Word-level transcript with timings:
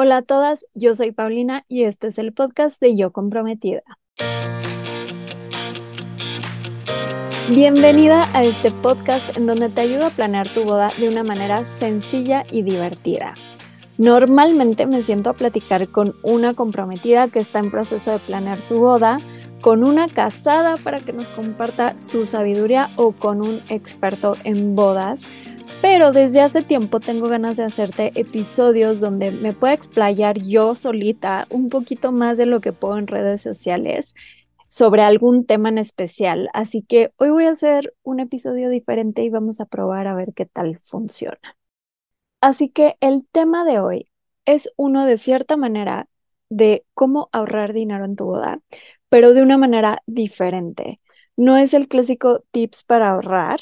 Hola 0.00 0.18
a 0.18 0.22
todas, 0.22 0.64
yo 0.74 0.94
soy 0.94 1.10
Paulina 1.10 1.64
y 1.66 1.82
este 1.82 2.06
es 2.06 2.18
el 2.18 2.32
podcast 2.32 2.80
de 2.80 2.94
Yo 2.94 3.10
Comprometida. 3.10 3.82
Bienvenida 7.50 8.28
a 8.32 8.44
este 8.44 8.70
podcast 8.70 9.36
en 9.36 9.48
donde 9.48 9.70
te 9.70 9.80
ayudo 9.80 10.06
a 10.06 10.10
planear 10.10 10.54
tu 10.54 10.62
boda 10.62 10.90
de 11.00 11.08
una 11.08 11.24
manera 11.24 11.64
sencilla 11.80 12.44
y 12.48 12.62
divertida. 12.62 13.34
Normalmente 13.96 14.86
me 14.86 15.02
siento 15.02 15.30
a 15.30 15.32
platicar 15.32 15.88
con 15.88 16.14
una 16.22 16.54
comprometida 16.54 17.26
que 17.26 17.40
está 17.40 17.58
en 17.58 17.72
proceso 17.72 18.12
de 18.12 18.20
planear 18.20 18.60
su 18.60 18.78
boda, 18.78 19.18
con 19.62 19.82
una 19.82 20.06
casada 20.06 20.76
para 20.76 21.00
que 21.00 21.12
nos 21.12 21.26
comparta 21.26 21.96
su 21.96 22.24
sabiduría 22.24 22.90
o 22.94 23.10
con 23.10 23.40
un 23.44 23.62
experto 23.68 24.36
en 24.44 24.76
bodas 24.76 25.24
pero 25.80 26.12
desde 26.12 26.40
hace 26.40 26.62
tiempo 26.62 27.00
tengo 27.00 27.28
ganas 27.28 27.56
de 27.56 27.64
hacerte 27.64 28.12
episodios 28.14 29.00
donde 29.00 29.30
me 29.30 29.52
pueda 29.52 29.74
explayar 29.74 30.38
yo 30.40 30.74
solita 30.74 31.46
un 31.50 31.68
poquito 31.68 32.12
más 32.12 32.36
de 32.36 32.46
lo 32.46 32.60
que 32.60 32.72
puedo 32.72 32.98
en 32.98 33.06
redes 33.06 33.40
sociales 33.40 34.14
sobre 34.68 35.02
algún 35.02 35.46
tema 35.46 35.68
en 35.70 35.78
especial. 35.78 36.50
Así 36.52 36.82
que 36.82 37.12
hoy 37.16 37.30
voy 37.30 37.44
a 37.44 37.50
hacer 37.50 37.94
un 38.02 38.20
episodio 38.20 38.68
diferente 38.70 39.22
y 39.22 39.30
vamos 39.30 39.60
a 39.60 39.66
probar 39.66 40.06
a 40.06 40.14
ver 40.14 40.34
qué 40.34 40.46
tal 40.46 40.78
funciona. 40.80 41.56
Así 42.40 42.68
que 42.68 42.96
el 43.00 43.26
tema 43.32 43.64
de 43.64 43.80
hoy 43.80 44.08
es 44.44 44.72
uno 44.76 45.04
de 45.06 45.18
cierta 45.18 45.56
manera 45.56 46.08
de 46.50 46.84
cómo 46.94 47.28
ahorrar 47.32 47.72
dinero 47.72 48.04
en 48.04 48.16
tu 48.16 48.24
boda, 48.26 48.60
pero 49.08 49.34
de 49.34 49.42
una 49.42 49.58
manera 49.58 50.02
diferente. 50.06 51.00
No 51.36 51.56
es 51.56 51.74
el 51.74 51.88
clásico 51.88 52.44
tips 52.52 52.84
para 52.84 53.10
ahorrar, 53.10 53.60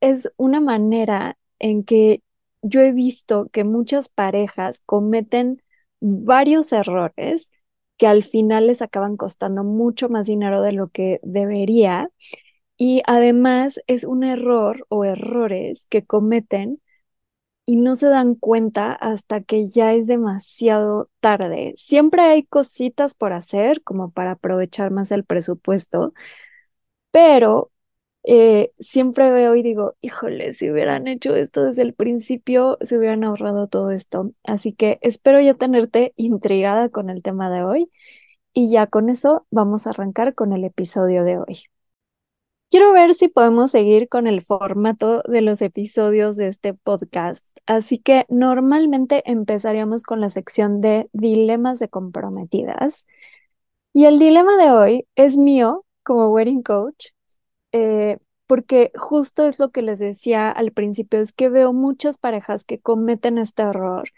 es 0.00 0.32
una 0.36 0.60
manera 0.60 1.38
en 1.58 1.84
que 1.84 2.22
yo 2.62 2.80
he 2.80 2.92
visto 2.92 3.48
que 3.52 3.64
muchas 3.64 4.08
parejas 4.08 4.80
cometen 4.86 5.62
varios 6.00 6.72
errores 6.72 7.50
que 7.96 8.06
al 8.06 8.22
final 8.24 8.66
les 8.66 8.82
acaban 8.82 9.16
costando 9.16 9.64
mucho 9.64 10.08
más 10.08 10.26
dinero 10.26 10.62
de 10.62 10.72
lo 10.72 10.88
que 10.88 11.20
debería. 11.22 12.10
Y 12.76 13.02
además 13.06 13.80
es 13.86 14.04
un 14.04 14.24
error 14.24 14.86
o 14.90 15.04
errores 15.04 15.86
que 15.88 16.04
cometen 16.04 16.80
y 17.66 17.76
no 17.76 17.96
se 17.96 18.06
dan 18.08 18.34
cuenta 18.36 18.92
hasta 18.92 19.42
que 19.42 19.66
ya 19.66 19.92
es 19.94 20.06
demasiado 20.06 21.10
tarde. 21.20 21.74
Siempre 21.76 22.22
hay 22.22 22.44
cositas 22.44 23.14
por 23.14 23.32
hacer 23.32 23.82
como 23.82 24.10
para 24.12 24.32
aprovechar 24.32 24.90
más 24.92 25.10
el 25.12 25.24
presupuesto, 25.24 26.12
pero 27.10 27.70
eh, 28.26 28.72
siempre 28.80 29.30
veo 29.30 29.54
y 29.54 29.62
digo, 29.62 29.96
híjole, 30.00 30.52
si 30.54 30.70
hubieran 30.70 31.06
hecho 31.06 31.36
esto 31.36 31.64
desde 31.64 31.82
el 31.82 31.94
principio, 31.94 32.76
se 32.80 32.98
hubieran 32.98 33.24
ahorrado 33.24 33.68
todo 33.68 33.92
esto. 33.92 34.32
Así 34.44 34.72
que 34.72 34.98
espero 35.02 35.40
ya 35.40 35.54
tenerte 35.54 36.12
intrigada 36.16 36.88
con 36.90 37.08
el 37.10 37.22
tema 37.22 37.50
de 37.50 37.62
hoy 37.62 37.90
y 38.52 38.70
ya 38.70 38.88
con 38.88 39.10
eso 39.10 39.46
vamos 39.50 39.86
a 39.86 39.90
arrancar 39.90 40.34
con 40.34 40.52
el 40.52 40.64
episodio 40.64 41.24
de 41.24 41.38
hoy. 41.38 41.64
Quiero 42.68 42.92
ver 42.92 43.14
si 43.14 43.28
podemos 43.28 43.70
seguir 43.70 44.08
con 44.08 44.26
el 44.26 44.42
formato 44.42 45.22
de 45.28 45.40
los 45.40 45.62
episodios 45.62 46.36
de 46.36 46.48
este 46.48 46.74
podcast. 46.74 47.46
Así 47.66 47.98
que 47.98 48.26
normalmente 48.28 49.22
empezaríamos 49.30 50.02
con 50.02 50.20
la 50.20 50.30
sección 50.30 50.80
de 50.80 51.08
dilemas 51.12 51.78
de 51.78 51.88
comprometidas. 51.88 53.06
Y 53.92 54.06
el 54.06 54.18
dilema 54.18 54.56
de 54.56 54.70
hoy 54.72 55.06
es 55.14 55.36
mío 55.36 55.84
como 56.02 56.30
wedding 56.30 56.62
coach 56.62 57.15
eh, 57.76 58.18
porque 58.46 58.90
justo 58.96 59.46
es 59.46 59.58
lo 59.58 59.70
que 59.70 59.82
les 59.82 59.98
decía 59.98 60.50
al 60.50 60.72
principio, 60.72 61.20
es 61.20 61.32
que 61.32 61.50
veo 61.50 61.72
muchas 61.74 62.16
parejas 62.18 62.64
que 62.64 62.80
cometen 62.80 63.38
este 63.38 63.62
error 63.64 64.08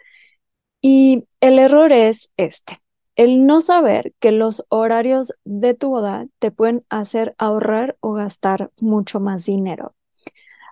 y 0.81 1.25
el 1.41 1.59
error 1.59 1.93
es 1.93 2.31
este, 2.37 2.81
el 3.17 3.47
no 3.47 3.61
saber 3.61 4.15
que 4.21 4.33
los 4.33 4.65
horarios 4.69 5.35
de 5.45 5.75
tu 5.75 5.91
boda 5.91 6.29
te 6.39 6.53
pueden 6.53 6.85
hacer 6.89 7.35
ahorrar 7.39 7.97
o 8.01 8.13
gastar 8.13 8.71
mucho 8.79 9.19
más 9.21 9.47
dinero. 9.47 9.95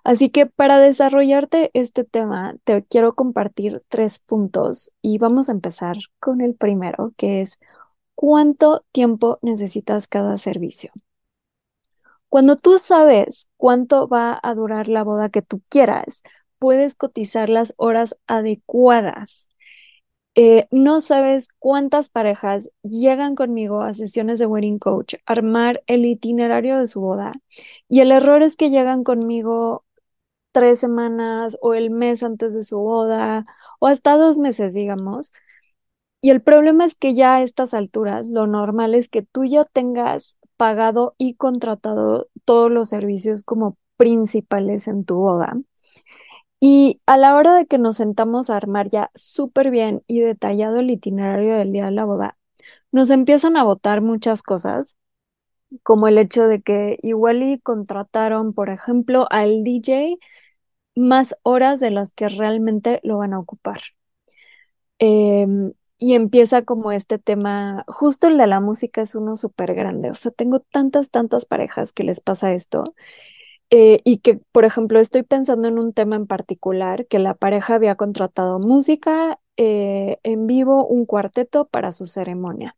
Así 0.05 0.31
que 0.31 0.47
para 0.47 0.79
desarrollarte 0.79 1.71
este 1.75 2.05
tema, 2.05 2.55
te 2.65 2.85
quiero 2.85 3.15
compartir 3.17 3.83
tres 3.89 4.21
puntos 4.21 4.93
y 5.03 5.19
vamos 5.19 5.49
a 5.49 5.53
empezar 5.53 5.97
con 6.21 6.41
el 6.41 6.55
primero, 6.55 7.13
que 7.17 7.41
es 7.43 7.59
cuánto 8.15 8.85
tiempo 8.93 9.39
necesitas 9.43 10.07
cada 10.07 10.39
servicio. 10.39 10.93
Cuando 12.29 12.57
tú 12.57 12.79
sabes 12.79 13.47
cuánto 13.57 14.09
va 14.09 14.39
a 14.43 14.55
durar 14.55 14.89
la 14.89 15.05
boda 15.05 15.29
que 15.31 15.43
tú 15.43 15.63
quieras, 15.69 16.23
puedes 16.59 16.95
cotizar 16.95 17.49
las 17.49 17.75
horas 17.77 18.17
adecuadas. 18.27 19.49
Eh, 20.35 20.69
no 20.71 21.01
sabes 21.01 21.49
cuántas 21.59 22.11
parejas 22.11 22.71
llegan 22.83 23.35
conmigo 23.37 23.81
a 23.83 23.95
sesiones 23.95 24.39
de 24.39 24.47
wedding 24.47 24.79
coach, 24.79 25.15
armar 25.27 25.83
el 25.87 26.05
itinerario 26.05 26.79
de 26.79 26.87
su 26.87 27.01
boda. 27.01 27.33
Y 27.89 28.01
el 28.01 28.13
error 28.13 28.43
es 28.43 28.57
que 28.57 28.71
llegan 28.71 29.03
conmigo 29.05 29.85
tres 30.53 30.81
semanas 30.81 31.59
o 31.63 31.75
el 31.75 31.91
mes 31.91 32.23
antes 32.23 32.55
de 32.55 32.65
su 32.65 32.79
boda 32.79 33.47
o 33.81 33.87
hasta 33.89 34.17
dos 34.17 34.39
meses, 34.39 34.75
digamos. 34.75 35.33
Y 36.21 36.31
el 36.31 36.43
problema 36.43 36.85
es 36.87 36.95
que 36.95 37.15
ya 37.15 37.37
a 37.37 37.43
estas 37.43 37.75
alturas 37.75 38.27
lo 38.27 38.47
normal 38.47 38.95
es 38.95 39.09
que 39.09 39.23
tú 39.23 39.45
ya 39.45 39.65
tengas 39.65 40.37
pagado 40.57 41.15
y 41.19 41.35
contratado 41.35 42.29
todos 42.45 42.71
los 42.71 42.89
servicios 42.89 43.43
como 43.43 43.77
principales 43.97 44.89
en 44.89 45.05
tu 45.05 45.17
boda. 45.17 45.57
Y 46.61 46.99
a 47.07 47.17
la 47.19 47.37
hora 47.37 47.55
de 47.55 47.67
que 47.67 47.79
nos 47.79 47.97
sentamos 47.97 48.51
a 48.51 48.57
armar 48.57 48.89
ya 48.89 49.11
súper 49.15 49.71
bien 49.71 50.03
y 50.07 50.21
detallado 50.21 50.79
el 50.81 50.91
itinerario 50.91 51.57
del 51.57 51.73
día 51.73 51.87
de 51.87 51.91
la 51.93 52.05
boda, 52.05 52.39
nos 52.93 53.11
empiezan 53.11 53.57
a 53.57 53.65
votar 53.65 54.01
muchas 54.03 54.43
cosas, 54.43 54.97
como 55.83 56.09
el 56.09 56.19
hecho 56.19 56.47
de 56.49 56.63
que 56.63 56.99
igual 57.03 57.43
y 57.43 57.61
contrataron, 57.61 58.55
por 58.55 58.71
ejemplo, 58.71 59.27
al 59.31 59.65
DJ 59.65 60.19
más 60.97 61.37
horas 61.43 61.81
de 61.81 61.91
las 61.91 62.13
que 62.13 62.29
realmente 62.29 63.01
lo 63.05 63.19
van 63.19 63.35
a 63.35 63.39
ocupar. 63.41 63.81
Em, 64.99 65.73
y 65.99 66.15
empieza 66.15 66.63
como 66.65 66.93
este 66.93 67.19
tema, 67.19 67.85
justo 67.89 68.29
el 68.29 68.39
de 68.39 68.47
la 68.47 68.61
música 68.61 69.03
es 69.03 69.15
uno 69.15 69.37
súper 69.37 69.75
grande, 69.75 70.11
o 70.11 70.15
sea, 70.15 70.31
tengo 70.33 70.61
tantas, 70.61 71.11
tantas 71.11 71.47
parejas 71.47 71.93
que 71.93 72.05
les 72.05 72.21
pasa 72.21 72.53
esto. 72.53 72.95
Eh, 73.71 74.01
y 74.05 74.19
que, 74.19 74.37
por 74.53 74.65
ejemplo, 74.65 75.01
estoy 75.01 75.23
pensando 75.25 75.69
en 75.69 75.79
un 75.79 75.93
tema 75.93 76.17
en 76.17 76.27
particular, 76.27 77.07
que 77.09 77.19
la 77.19 77.35
pareja 77.35 77.75
había 77.75 77.97
contratado 77.97 78.59
música 78.61 79.41
eh, 79.57 80.19
en 80.23 80.47
vivo, 80.47 80.87
un 80.87 81.05
cuarteto 81.07 81.67
para 81.69 81.93
su 81.93 82.07
ceremonia. 82.07 82.77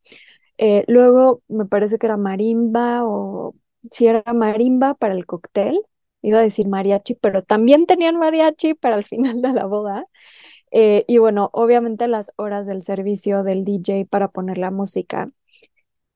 Eh, 0.58 0.84
luego 0.88 1.42
me 1.48 1.66
parece 1.66 1.98
que 1.98 2.06
era 2.06 2.16
marimba 2.16 3.04
o 3.04 3.54
si 3.92 4.06
era 4.08 4.22
marimba 4.34 4.94
para 4.94 5.14
el 5.14 5.26
cóctel, 5.26 5.80
iba 6.22 6.38
a 6.40 6.42
decir 6.42 6.68
mariachi, 6.68 7.14
pero 7.14 7.42
también 7.42 7.86
tenían 7.86 8.16
mariachi 8.18 8.74
para 8.74 8.96
el 8.96 9.04
final 9.06 9.42
de 9.42 9.52
la 9.52 9.66
boda. 9.66 10.06
Eh, 10.70 11.04
y 11.08 11.18
bueno, 11.18 11.50
obviamente 11.52 12.08
las 12.08 12.32
horas 12.36 12.66
del 12.66 12.82
servicio 12.82 13.42
del 13.42 13.64
DJ 13.64 14.06
para 14.10 14.28
poner 14.28 14.58
la 14.58 14.70
música. 14.70 15.30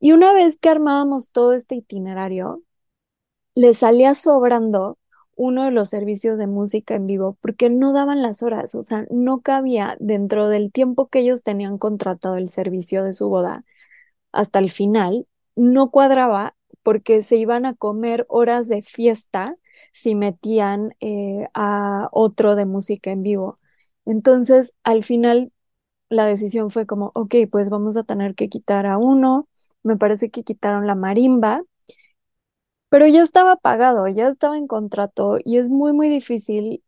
Y 0.01 0.13
una 0.13 0.33
vez 0.33 0.59
que 0.59 0.69
armábamos 0.71 1.31
todo 1.33 1.55
este 1.55 1.77
itinerario, 1.77 2.63
le 3.55 3.75
salía 3.75 4.15
sobrando 4.15 4.99
uno 5.37 5.65
de 5.65 5.71
los 5.71 5.89
servicios 5.91 6.39
de 6.39 6.47
música 6.47 6.95
en 6.95 7.07
vivo 7.07 7.37
porque 7.41 7.71
no 7.71 7.93
daban 7.93 8.23
las 8.23 8.43
horas, 8.43 8.75
o 8.75 8.83
sea, 8.83 9.07
no 9.11 9.41
cabía 9.41 9.97
dentro 10.01 10.49
del 10.49 10.73
tiempo 10.73 11.09
que 11.09 11.21
ellos 11.21 11.43
tenían 11.43 11.79
contratado 11.79 12.37
el 12.37 12.51
servicio 12.51 13.03
de 13.05 13.15
su 13.15 13.29
boda 13.29 13.65
hasta 14.33 14.59
el 14.59 14.71
final, 14.71 15.27
no 15.57 15.91
cuadraba 15.91 16.57
porque 16.83 17.23
se 17.23 17.37
iban 17.37 17.67
a 17.67 17.75
comer 17.75 18.27
horas 18.29 18.69
de 18.69 18.83
fiesta 18.83 19.57
si 19.93 20.15
metían 20.15 20.95
eh, 21.01 21.49
a 21.55 22.09
otro 22.13 22.57
de 22.57 22.67
música 22.67 23.11
en 23.11 23.23
vivo. 23.23 23.59
Entonces, 24.07 24.75
al 24.85 25.05
final, 25.05 25.53
la 26.11 26.27
decisión 26.27 26.71
fue 26.71 26.87
como, 26.87 27.13
ok, 27.15 27.37
pues 27.53 27.71
vamos 27.71 27.97
a 27.97 28.05
tener 28.05 28.35
que 28.37 28.49
quitar 28.51 28.87
a 28.87 28.99
uno. 28.99 29.49
Me 29.85 29.97
parece 29.99 30.31
que 30.31 30.45
quitaron 30.45 30.87
la 30.87 30.95
marimba, 30.97 31.63
pero 32.89 33.07
ya 33.07 33.23
estaba 33.23 33.57
pagado, 33.57 34.07
ya 34.09 34.29
estaba 34.29 34.59
en 34.59 34.67
contrato 34.67 35.39
y 35.45 35.57
es 35.59 35.71
muy, 35.71 35.93
muy 35.93 36.09
difícil, 36.09 36.85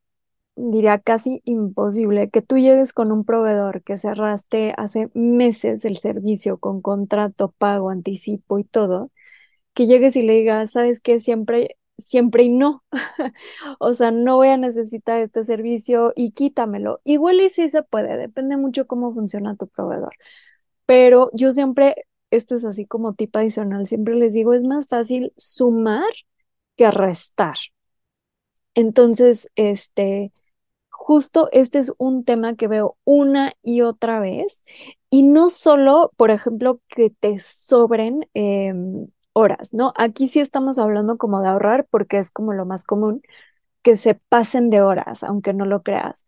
diría 0.56 0.98
casi 1.00 1.42
imposible, 1.44 2.30
que 2.30 2.42
tú 2.42 2.58
llegues 2.58 2.92
con 2.94 3.12
un 3.12 3.24
proveedor 3.24 3.82
que 3.84 3.98
cerraste 3.98 4.74
hace 4.78 5.10
meses 5.14 5.84
el 5.86 5.98
servicio 5.98 6.58
con 6.58 6.82
contrato, 6.82 7.52
pago, 7.58 7.90
anticipo 7.90 8.58
y 8.58 8.64
todo, 8.64 9.10
que 9.74 9.86
llegues 9.86 10.16
y 10.16 10.22
le 10.22 10.34
digas, 10.34 10.72
sabes 10.72 11.00
que 11.00 11.20
siempre 11.20 11.78
siempre 11.98 12.44
y 12.44 12.50
no. 12.50 12.84
o 13.80 13.94
sea, 13.94 14.10
no 14.10 14.36
voy 14.36 14.48
a 14.48 14.56
necesitar 14.56 15.20
este 15.20 15.44
servicio 15.44 16.12
y 16.16 16.32
quítamelo. 16.32 17.00
Igual 17.04 17.40
y 17.40 17.50
sí 17.50 17.70
se 17.70 17.82
puede, 17.82 18.16
depende 18.16 18.56
mucho 18.56 18.86
cómo 18.86 19.12
funciona 19.14 19.56
tu 19.56 19.68
proveedor. 19.68 20.14
Pero 20.86 21.30
yo 21.34 21.52
siempre, 21.52 22.06
esto 22.30 22.56
es 22.56 22.64
así 22.64 22.86
como 22.86 23.14
tipo 23.14 23.38
adicional, 23.38 23.86
siempre 23.86 24.14
les 24.16 24.34
digo, 24.34 24.54
es 24.54 24.64
más 24.64 24.86
fácil 24.88 25.32
sumar 25.36 26.12
que 26.76 26.90
restar. 26.90 27.56
Entonces, 28.74 29.50
este, 29.56 30.32
justo 30.90 31.48
este 31.52 31.78
es 31.80 31.92
un 31.98 32.24
tema 32.24 32.56
que 32.56 32.68
veo 32.68 32.98
una 33.04 33.54
y 33.62 33.82
otra 33.82 34.20
vez. 34.20 34.62
Y 35.10 35.22
no 35.24 35.50
solo, 35.50 36.12
por 36.16 36.30
ejemplo, 36.30 36.80
que 36.88 37.10
te 37.10 37.38
sobren 37.40 38.28
em, 38.34 39.08
horas, 39.34 39.74
¿no? 39.74 39.92
Aquí 39.96 40.28
sí 40.28 40.40
estamos 40.40 40.78
hablando 40.78 41.18
como 41.18 41.42
de 41.42 41.48
ahorrar 41.48 41.86
porque 41.90 42.18
es 42.18 42.30
como 42.30 42.54
lo 42.54 42.66
más 42.66 42.84
común, 42.84 43.22
que 43.82 43.96
se 43.96 44.14
pasen 44.16 44.70
de 44.70 44.82
horas, 44.82 45.22
aunque 45.24 45.54
no 45.54 45.66
lo 45.66 45.82
creas. 45.82 46.24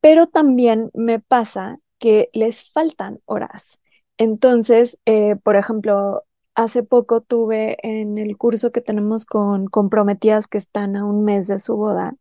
Pero 0.00 0.26
también 0.28 0.90
me 0.94 1.20
pasa 1.20 1.80
que 1.98 2.30
les 2.34 2.70
faltan 2.72 3.20
horas. 3.26 3.80
Entonces, 4.18 4.98
eh, 5.06 5.36
por 5.36 5.56
ejemplo, 5.56 6.24
hace 6.54 6.82
poco 6.84 7.20
tuve 7.22 7.78
en 7.82 8.18
el 8.18 8.36
curso 8.38 8.72
que 8.72 8.80
tenemos 8.82 9.26
con 9.26 9.66
comprometidas 9.68 10.48
que 10.48 10.58
están 10.58 10.96
a 10.96 11.04
un 11.06 11.24
mes 11.24 11.48
de 11.48 11.58
su 11.58 11.76
boda, 11.76 12.16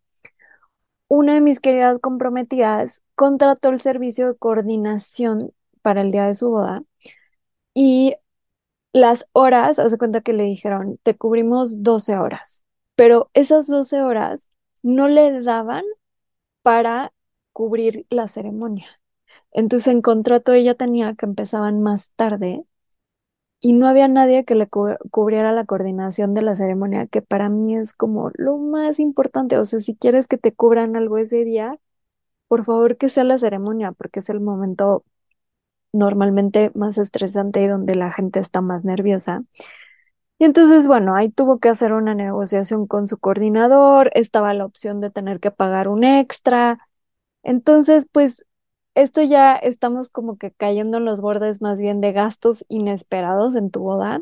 una 1.07 1.33
de 1.33 1.41
mis 1.41 1.59
queridas 1.59 1.99
comprometidas 1.99 3.01
contrató 3.15 3.69
el 3.69 3.81
servicio 3.81 4.27
de 4.27 4.37
coordinación 4.37 5.51
para 5.81 6.01
el 6.01 6.11
día 6.11 6.25
de 6.27 6.35
su 6.35 6.49
boda 6.49 6.83
y 7.73 8.15
las 8.93 9.27
horas, 9.33 9.79
hace 9.79 9.97
cuenta 9.97 10.21
que 10.21 10.33
le 10.33 10.43
dijeron, 10.45 10.99
te 11.03 11.15
cubrimos 11.17 11.83
12 11.83 12.17
horas, 12.17 12.63
pero 12.95 13.29
esas 13.33 13.67
12 13.67 14.01
horas 14.01 14.47
no 14.83 15.07
le 15.07 15.41
daban 15.41 15.83
para 16.63 17.13
cubrir 17.53 18.05
la 18.09 18.27
ceremonia. 18.27 18.87
Entonces 19.51 19.89
en 19.93 20.01
contrato 20.03 20.53
ella 20.53 20.75
tenía 20.75 21.15
que 21.15 21.25
empezaban 21.27 21.81
más 21.83 22.11
tarde 22.13 22.65
y 23.61 23.73
no 23.73 23.87
había 23.87 24.07
nadie 24.07 24.45
que 24.45 24.55
le 24.55 24.67
cubriera 24.69 25.51
la 25.51 25.65
coordinación 25.65 26.33
de 26.33 26.41
la 26.41 26.55
ceremonia, 26.55 27.07
que 27.07 27.21
para 27.21 27.49
mí 27.49 27.75
es 27.75 27.93
como 27.93 28.31
lo 28.35 28.57
más 28.57 28.99
importante. 28.99 29.57
O 29.57 29.65
sea, 29.65 29.81
si 29.81 29.95
quieres 29.95 30.27
que 30.27 30.37
te 30.37 30.53
cubran 30.53 30.95
algo 30.95 31.17
ese 31.17 31.43
día, 31.45 31.77
por 32.47 32.65
favor 32.65 32.97
que 32.97 33.09
sea 33.09 33.23
la 33.25 33.37
ceremonia, 33.39 33.91
porque 33.93 34.19
es 34.21 34.29
el 34.29 34.41
momento 34.41 35.05
normalmente 35.93 36.71
más 36.75 36.97
estresante 36.97 37.63
y 37.63 37.67
donde 37.67 37.95
la 37.95 38.11
gente 38.11 38.39
está 38.39 38.61
más 38.61 38.83
nerviosa. 38.85 39.43
Y 40.37 40.45
entonces, 40.45 40.87
bueno, 40.87 41.15
ahí 41.15 41.29
tuvo 41.29 41.59
que 41.59 41.69
hacer 41.69 41.91
una 41.93 42.15
negociación 42.15 42.87
con 42.87 43.07
su 43.07 43.17
coordinador, 43.17 44.09
estaba 44.15 44.53
la 44.53 44.65
opción 44.65 45.01
de 45.01 45.09
tener 45.09 45.39
que 45.41 45.51
pagar 45.51 45.87
un 45.89 46.03
extra. 46.05 46.79
Entonces, 47.43 48.07
pues 48.11 48.45
esto 48.95 49.21
ya 49.23 49.55
estamos 49.55 50.09
como 50.09 50.37
que 50.37 50.51
cayendo 50.51 50.97
en 50.97 51.05
los 51.05 51.21
bordes 51.21 51.61
más 51.61 51.79
bien 51.81 52.01
de 52.01 52.11
gastos 52.13 52.65
inesperados 52.69 53.55
en 53.55 53.71
tu 53.71 53.81
boda, 53.81 54.21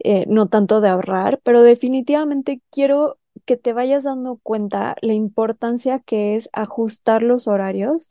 eh, 0.00 0.24
no 0.28 0.48
tanto 0.48 0.80
de 0.80 0.88
ahorrar, 0.88 1.40
pero 1.44 1.62
definitivamente 1.62 2.62
quiero 2.70 3.18
que 3.44 3.56
te 3.56 3.72
vayas 3.72 4.04
dando 4.04 4.38
cuenta 4.42 4.96
la 5.02 5.12
importancia 5.14 6.00
que 6.00 6.36
es 6.36 6.48
ajustar 6.52 7.22
los 7.22 7.46
horarios, 7.48 8.10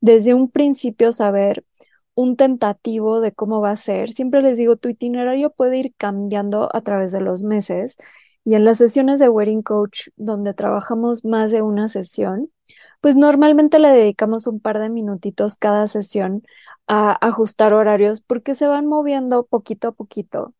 desde 0.00 0.34
un 0.34 0.50
principio 0.50 1.12
saber 1.12 1.64
un 2.14 2.36
tentativo 2.36 3.20
de 3.20 3.32
cómo 3.32 3.60
va 3.60 3.70
a 3.72 3.76
ser. 3.76 4.10
Siempre 4.10 4.42
les 4.42 4.58
digo, 4.58 4.76
tu 4.76 4.88
itinerario 4.88 5.50
puede 5.50 5.78
ir 5.78 5.94
cambiando 5.96 6.68
a 6.74 6.82
través 6.82 7.12
de 7.12 7.20
los 7.20 7.42
meses 7.44 7.96
y 8.44 8.54
en 8.54 8.64
las 8.64 8.78
sesiones 8.78 9.20
de 9.20 9.28
Wedding 9.28 9.62
Coach, 9.62 10.08
donde 10.16 10.54
trabajamos 10.54 11.24
más 11.24 11.52
de 11.52 11.62
una 11.62 11.88
sesión, 11.88 12.50
pues 13.00 13.16
normalmente 13.16 13.78
le 13.78 13.88
dedicamos 13.90 14.46
un 14.46 14.60
par 14.60 14.78
de 14.80 14.88
minutitos 14.90 15.56
cada 15.56 15.86
sesión 15.88 16.42
a 16.86 17.12
ajustar 17.26 17.72
horarios 17.72 18.20
porque 18.22 18.54
se 18.54 18.66
van 18.66 18.86
moviendo 18.86 19.44
poquito 19.46 19.88
a 19.88 19.92
poquito. 19.92 20.54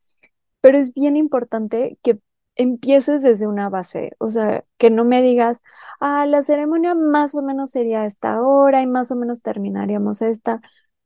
Pero 0.60 0.78
es 0.78 0.94
bien 0.94 1.16
importante 1.16 1.98
que 2.02 2.18
empieces 2.56 3.22
desde 3.22 3.46
una 3.46 3.68
base, 3.70 4.12
o 4.18 4.28
sea, 4.30 4.64
que 4.78 4.90
no 4.90 5.04
me 5.04 5.22
digas, 5.22 5.60
ah, 6.00 6.26
la 6.26 6.42
ceremonia 6.42 6.94
más 6.94 7.34
o 7.34 7.42
menos 7.42 7.70
sería 7.70 8.04
esta 8.06 8.42
hora 8.42 8.82
y 8.82 8.86
más 8.86 9.10
o 9.10 9.16
menos 9.16 9.42
terminaríamos 9.42 10.22
esta. 10.22 10.60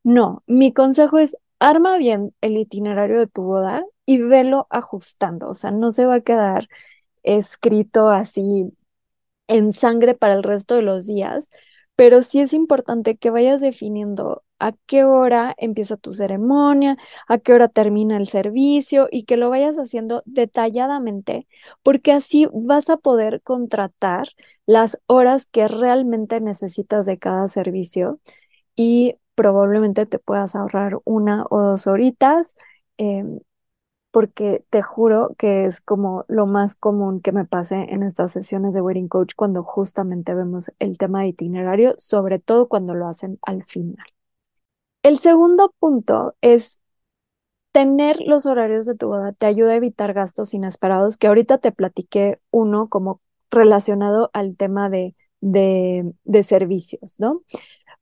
No, 0.07 0.43
mi 0.47 0.73
consejo 0.73 1.19
es 1.19 1.37
arma 1.59 1.97
bien 1.99 2.33
el 2.41 2.57
itinerario 2.59 3.19
de 3.19 3.27
tu 3.27 3.43
boda 3.43 3.85
y 4.05 4.19
velo 4.19 4.67
ajustando, 4.71 5.49
o 5.49 5.55
sea, 5.55 5.73
no 5.73 5.91
se 5.91 6.07
va 6.07 6.17
a 6.17 6.21
quedar 6.21 6.69
escrito 7.25 8.11
así 8.11 8.73
en 9.49 9.73
sangre 9.75 10.15
para 10.15 10.35
el 10.35 10.43
resto 10.45 10.77
de 10.77 10.83
los 10.83 11.07
días, 11.07 11.51
pero 11.97 12.23
sí 12.23 12.41
es 12.41 12.53
importante 12.55 13.17
que 13.19 13.31
vayas 13.31 13.61
definiendo 13.63 14.45
a 14.61 14.73
qué 14.87 15.05
hora 15.05 15.55
empieza 15.59 15.97
tu 15.99 16.15
ceremonia, 16.15 16.97
a 17.29 17.39
qué 17.39 17.55
hora 17.55 17.69
termina 17.69 18.17
el 18.19 18.29
servicio 18.29 19.09
y 19.13 19.25
que 19.25 19.37
lo 19.39 19.51
vayas 19.51 19.77
haciendo 19.79 20.23
detalladamente, 20.27 21.49
porque 21.83 22.13
así 22.13 22.49
vas 22.53 22.91
a 22.91 22.99
poder 22.99 23.43
contratar 23.43 24.29
las 24.67 25.01
horas 25.07 25.47
que 25.47 25.69
realmente 25.69 26.41
necesitas 26.41 27.07
de 27.07 27.19
cada 27.19 27.49
servicio 27.49 28.21
y 28.77 29.17
probablemente 29.37 30.07
te 30.07 30.19
puedas 30.21 30.57
ahorrar 30.57 30.99
una 31.05 31.47
o 31.51 31.63
dos 31.63 31.89
horitas, 31.89 32.57
em, 32.99 33.41
porque 34.13 34.65
te 34.71 34.83
juro 34.83 35.35
que 35.39 35.67
es 35.67 35.81
como 35.83 36.25
lo 36.29 36.47
más 36.47 36.75
común 36.77 37.21
que 37.21 37.33
me 37.33 37.45
pase 37.47 37.77
en 37.91 38.03
estas 38.03 38.33
sesiones 38.33 38.75
de 38.75 38.81
Wedding 38.83 39.09
Coach 39.09 39.35
cuando 39.37 39.63
justamente 39.65 40.35
vemos 40.35 40.73
el 40.81 40.99
tema 40.99 41.23
de 41.23 41.29
itinerario, 41.29 41.95
sobre 41.99 42.39
todo 42.41 42.69
cuando 42.69 42.95
lo 42.95 43.09
hacen 43.09 43.39
al 43.43 43.65
final. 43.65 44.07
El 45.03 45.19
segundo 45.19 45.73
punto 45.79 46.35
es 46.41 46.81
tener 47.73 48.19
los 48.27 48.47
horarios 48.47 48.87
de 48.87 48.95
tu 48.97 49.09
boda 49.09 49.33
te 49.33 49.47
ayuda 49.47 49.73
a 49.73 49.77
evitar 49.77 50.13
gastos 50.15 50.55
inesperados, 50.55 51.17
que 51.17 51.27
ahorita 51.29 51.59
te 51.59 51.73
platiqué 51.73 52.41
uno 52.51 52.89
como 52.89 53.21
relacionado 53.51 54.31
al 54.33 54.57
tema 54.57 54.91
de, 54.91 55.15
de, 55.41 56.13
de 56.25 56.45
servicios, 56.45 57.21
¿no? 57.21 57.43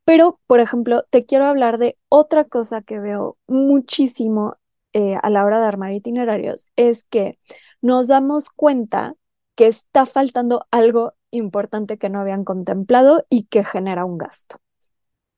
Pero, 0.04 0.40
por 0.46 0.60
ejemplo, 0.60 1.04
te 1.10 1.24
quiero 1.24 1.46
hablar 1.46 1.78
de 1.78 1.98
otra 2.08 2.44
cosa 2.44 2.82
que 2.82 3.00
veo 3.00 3.38
muchísimo 3.46 4.56
eh, 4.92 5.16
a 5.22 5.30
la 5.30 5.44
hora 5.44 5.60
de 5.60 5.66
armar 5.66 5.92
itinerarios, 5.92 6.68
es 6.76 7.04
que 7.04 7.38
nos 7.80 8.08
damos 8.08 8.50
cuenta 8.50 9.14
que 9.54 9.66
está 9.68 10.06
faltando 10.06 10.66
algo 10.70 11.14
importante 11.30 11.98
que 11.98 12.10
no 12.10 12.20
habían 12.20 12.44
contemplado 12.44 13.24
y 13.30 13.44
que 13.44 13.64
genera 13.64 14.04
un 14.04 14.18
gasto. 14.18 14.58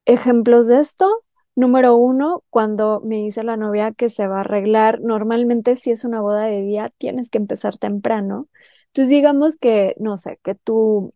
Ejemplos 0.04 0.66
de 0.68 0.80
esto, 0.80 1.24
número 1.56 1.96
uno, 1.96 2.44
cuando 2.50 3.00
me 3.04 3.16
dice 3.16 3.42
la 3.44 3.56
novia 3.56 3.92
que 3.92 4.08
se 4.10 4.28
va 4.28 4.38
a 4.38 4.40
arreglar, 4.40 5.00
normalmente 5.00 5.76
si 5.76 5.90
es 5.90 6.04
una 6.04 6.20
boda 6.20 6.44
de 6.44 6.62
día, 6.62 6.92
tienes 6.98 7.30
que 7.30 7.38
empezar 7.38 7.76
temprano. 7.76 8.48
Entonces 8.88 9.10
digamos 9.10 9.56
que, 9.58 9.94
no 9.98 10.16
sé, 10.16 10.38
que 10.44 10.54
tú 10.54 11.12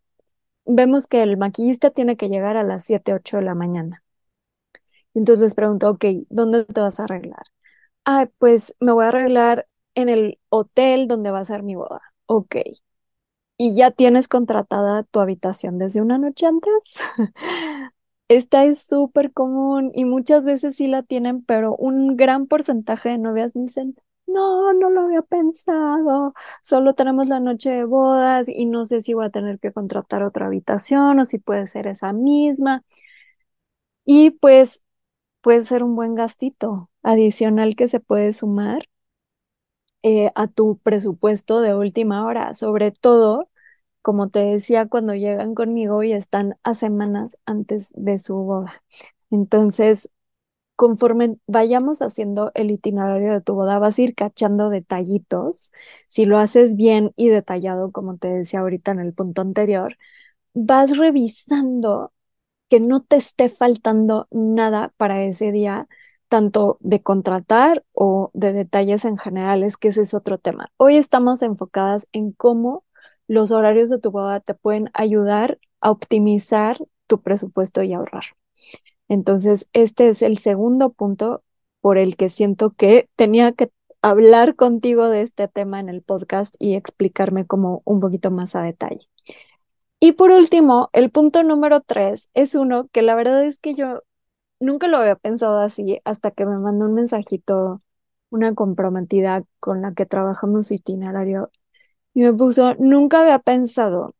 vemos 0.65 1.07
que 1.07 1.23
el 1.23 1.37
maquillista 1.37 1.91
tiene 1.91 2.17
que 2.17 2.29
llegar 2.29 2.57
a 2.57 2.63
las 2.63 2.83
7, 2.85 3.13
8 3.13 3.37
de 3.37 3.43
la 3.43 3.55
mañana. 3.55 4.03
Entonces 5.13 5.41
les 5.41 5.55
pregunto, 5.55 5.89
ok, 5.89 6.05
¿dónde 6.29 6.65
te 6.65 6.81
vas 6.81 6.99
a 6.99 7.03
arreglar? 7.05 7.43
Ah, 8.05 8.29
pues 8.39 8.75
me 8.79 8.93
voy 8.93 9.05
a 9.05 9.09
arreglar 9.09 9.67
en 9.95 10.09
el 10.09 10.39
hotel 10.49 11.07
donde 11.07 11.31
va 11.31 11.39
a 11.41 11.45
ser 11.45 11.63
mi 11.63 11.75
boda. 11.75 12.01
Ok. 12.27 12.57
¿Y 13.57 13.75
ya 13.75 13.91
tienes 13.91 14.27
contratada 14.27 15.03
tu 15.03 15.19
habitación 15.19 15.77
desde 15.77 16.01
una 16.01 16.17
noche 16.17 16.47
antes? 16.47 16.95
Esta 18.27 18.65
es 18.65 18.81
súper 18.83 19.31
común 19.33 19.91
y 19.93 20.05
muchas 20.05 20.45
veces 20.45 20.75
sí 20.77 20.87
la 20.87 21.03
tienen, 21.03 21.43
pero 21.43 21.75
un 21.75 22.15
gran 22.17 22.47
porcentaje 22.47 23.09
de 23.09 23.17
novias 23.19 23.55
me 23.55 23.63
dicen, 23.63 23.95
no, 24.33 24.73
no 24.73 24.89
lo 24.89 25.01
había 25.01 25.21
pensado, 25.21 26.33
solo 26.63 26.93
tenemos 26.95 27.27
la 27.29 27.39
noche 27.39 27.69
de 27.71 27.85
bodas 27.85 28.47
y 28.49 28.65
no 28.65 28.85
sé 28.85 29.01
si 29.01 29.13
voy 29.13 29.25
a 29.25 29.29
tener 29.29 29.59
que 29.59 29.71
contratar 29.73 30.23
otra 30.23 30.47
habitación 30.47 31.19
o 31.19 31.25
si 31.25 31.37
puede 31.39 31.67
ser 31.67 31.87
esa 31.87 32.13
misma. 32.13 32.83
Y 34.05 34.31
pues 34.31 34.81
puede 35.41 35.63
ser 35.65 35.83
un 35.83 35.95
buen 35.95 36.15
gastito 36.15 36.89
adicional 37.03 37.75
que 37.75 37.87
se 37.89 37.99
puede 38.01 38.33
sumar 38.33 38.83
eh, 40.03 40.31
a 40.35 40.47
tu 40.47 40.77
presupuesto 40.79 41.61
de 41.61 41.75
última 41.75 42.25
hora, 42.25 42.53
sobre 42.55 42.91
todo, 42.91 43.49
como 44.01 44.29
te 44.29 44.39
decía, 44.39 44.87
cuando 44.87 45.15
llegan 45.15 45.55
conmigo 45.55 46.03
y 46.03 46.13
están 46.13 46.57
a 46.63 46.73
semanas 46.75 47.37
antes 47.45 47.91
de 47.95 48.19
su 48.19 48.35
boda. 48.35 48.83
Entonces, 49.31 50.09
conforme 50.81 51.37
vayamos 51.47 52.01
haciendo 52.01 52.51
el 52.55 52.71
itinerario 52.71 53.33
de 53.33 53.41
tu 53.41 53.53
boda, 53.55 53.77
vas 53.79 53.99
a 53.99 54.01
ir 54.01 54.15
cachando 54.15 54.69
detallitos. 54.71 55.71
Si 56.07 56.25
lo 56.25 56.39
haces 56.39 56.75
bien 56.75 57.13
y 57.15 57.29
detallado, 57.29 57.91
como 57.91 58.17
te 58.17 58.27
decía 58.29 58.61
ahorita 58.61 58.91
en 58.91 58.99
el 59.01 59.13
punto 59.13 59.41
anterior, 59.43 59.97
vas 60.53 60.97
revisando 60.97 62.13
que 62.69 62.79
no 62.79 63.01
te 63.03 63.17
esté 63.17 63.49
faltando 63.49 64.27
nada 64.31 64.93
para 64.97 65.23
ese 65.23 65.51
día, 65.51 65.87
tanto 66.29 66.77
de 66.81 67.01
contratar 67.03 67.85
o 67.93 68.31
de 68.33 68.53
detalles 68.53 69.05
en 69.05 69.17
general, 69.17 69.63
es 69.63 69.77
que 69.77 69.89
ese 69.89 70.01
es 70.03 70.13
otro 70.13 70.37
tema. 70.37 70.71
Hoy 70.77 70.97
estamos 70.97 71.41
enfocadas 71.43 72.07
en 72.13 72.31
cómo 72.33 72.85
los 73.27 73.51
horarios 73.51 73.89
de 73.89 73.99
tu 73.99 74.11
boda 74.11 74.39
te 74.41 74.53
pueden 74.55 74.89
ayudar 74.93 75.59
a 75.81 75.91
optimizar 75.91 76.77
tu 77.07 77.21
presupuesto 77.21 77.83
y 77.83 77.93
ahorrar. 77.93 78.23
Entonces, 79.11 79.67
este 79.73 80.07
es 80.07 80.21
el 80.21 80.37
segundo 80.37 80.91
punto 80.93 81.43
por 81.81 81.97
el 81.97 82.15
que 82.15 82.29
siento 82.29 82.71
que 82.71 83.09
tenía 83.17 83.51
que 83.51 83.69
hablar 84.01 84.55
contigo 84.55 85.09
de 85.09 85.21
este 85.21 85.49
tema 85.49 85.81
en 85.81 85.89
el 85.89 86.01
podcast 86.01 86.55
y 86.59 86.75
explicarme 86.75 87.45
como 87.45 87.81
un 87.83 87.99
poquito 87.99 88.31
más 88.31 88.55
a 88.55 88.61
detalle. 88.63 89.01
Y 89.99 90.13
por 90.13 90.31
último, 90.31 90.89
el 90.93 91.11
punto 91.11 91.43
número 91.43 91.81
tres 91.81 92.29
es 92.33 92.55
uno 92.55 92.87
que 92.93 93.01
la 93.01 93.15
verdad 93.15 93.43
es 93.45 93.59
que 93.59 93.75
yo 93.75 94.01
nunca 94.61 94.87
lo 94.87 94.97
había 94.97 95.17
pensado 95.17 95.59
así 95.59 95.99
hasta 96.05 96.31
que 96.31 96.45
me 96.45 96.57
mandó 96.57 96.85
un 96.85 96.93
mensajito 96.93 97.81
una 98.29 98.55
comprometida 98.55 99.43
con 99.59 99.81
la 99.81 99.93
que 99.93 100.05
trabajamos 100.05 100.67
su 100.67 100.75
itinerario 100.75 101.51
y 102.13 102.21
me 102.21 102.33
puso, 102.33 102.75
nunca 102.75 103.21
había 103.21 103.39
pensado 103.39 104.15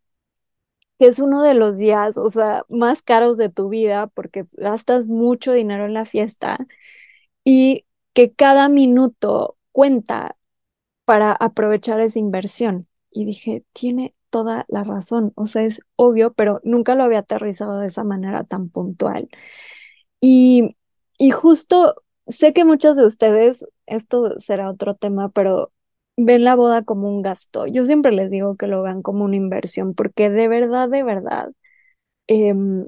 que 1.02 1.08
es 1.08 1.18
uno 1.18 1.42
de 1.42 1.56
los 1.56 1.80
días, 1.80 2.16
o 2.20 2.30
sea, 2.30 2.64
más 2.70 3.02
caros 3.02 3.36
de 3.36 3.50
tu 3.50 3.70
vida 3.70 4.06
porque 4.06 4.46
gastas 4.54 5.08
mucho 5.08 5.52
dinero 5.52 5.88
en 5.88 5.96
la 5.96 6.06
fiesta 6.06 6.68
y 7.44 7.88
que 8.14 8.34
cada 8.34 8.70
minuto 8.70 9.58
cuenta 9.72 10.38
para 11.06 11.32
aprovechar 11.32 12.00
esa 12.02 12.20
inversión. 12.20 12.88
Y 13.10 13.26
dije, 13.26 13.66
tiene 13.74 14.14
toda 14.30 14.66
la 14.70 14.84
razón, 14.84 15.34
o 15.36 15.48
sea, 15.48 15.64
es 15.64 15.82
obvio, 15.96 16.34
pero 16.34 16.62
nunca 16.64 16.94
lo 16.94 17.04
había 17.04 17.20
aterrizado 17.20 17.80
de 17.80 17.88
esa 17.88 18.04
manera 18.04 18.44
tan 18.44 18.70
puntual. 18.70 19.28
Y, 20.20 20.78
y 21.18 21.32
justo 21.32 21.96
sé 22.28 22.54
que 22.54 22.64
muchos 22.64 22.96
de 22.96 23.08
ustedes, 23.08 23.66
esto 23.88 24.40
será 24.40 24.70
otro 24.70 24.94
tema, 24.96 25.30
pero 25.30 25.72
ven 26.26 26.44
la 26.44 26.56
boda 26.56 26.84
como 26.84 27.10
un 27.10 27.22
gasto. 27.22 27.68
Yo 27.68 27.86
siempre 27.86 28.12
les 28.12 28.30
digo 28.32 28.56
que 28.58 28.68
lo 28.68 28.84
vean 28.84 29.02
como 29.02 29.26
una 29.26 29.36
inversión, 29.38 29.94
porque 29.96 30.30
de 30.30 30.48
verdad, 30.48 30.90
de 30.90 31.04
verdad, 31.04 31.52
em, 32.28 32.88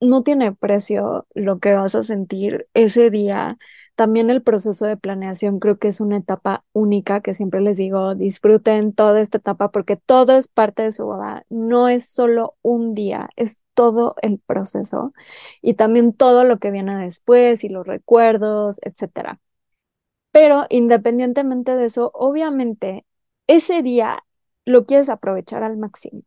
no 0.00 0.22
tiene 0.22 0.52
precio 0.54 1.26
lo 1.34 1.58
que 1.60 1.72
vas 1.74 1.94
a 1.94 2.02
sentir 2.02 2.68
ese 2.74 3.10
día. 3.10 3.56
También 3.94 4.28
el 4.30 4.42
proceso 4.42 4.84
de 4.86 4.96
planeación 4.96 5.60
creo 5.60 5.78
que 5.78 5.88
es 5.88 6.00
una 6.00 6.18
etapa 6.18 6.64
única 6.72 7.20
que 7.22 7.34
siempre 7.34 7.60
les 7.60 7.76
digo, 7.78 8.14
disfruten 8.14 8.92
toda 8.92 9.20
esta 9.20 9.38
etapa 9.38 9.70
porque 9.70 9.96
todo 9.96 10.36
es 10.36 10.48
parte 10.48 10.82
de 10.82 10.92
su 10.92 11.06
boda. 11.06 11.44
No 11.48 11.88
es 11.88 12.08
solo 12.08 12.56
un 12.62 12.92
día, 12.94 13.30
es 13.36 13.58
todo 13.74 14.14
el 14.22 14.38
proceso 14.40 15.12
y 15.62 15.74
también 15.74 16.12
todo 16.12 16.44
lo 16.44 16.58
que 16.58 16.70
viene 16.70 16.96
después 16.98 17.64
y 17.64 17.68
los 17.68 17.86
recuerdos, 17.86 18.78
etcétera. 18.82 19.40
Pero 20.34 20.66
independientemente 20.68 21.76
de 21.76 21.84
eso, 21.86 22.10
obviamente 22.12 23.06
ese 23.46 23.82
día 23.82 24.24
lo 24.64 24.84
quieres 24.84 25.08
aprovechar 25.08 25.62
al 25.62 25.76
máximo. 25.76 26.24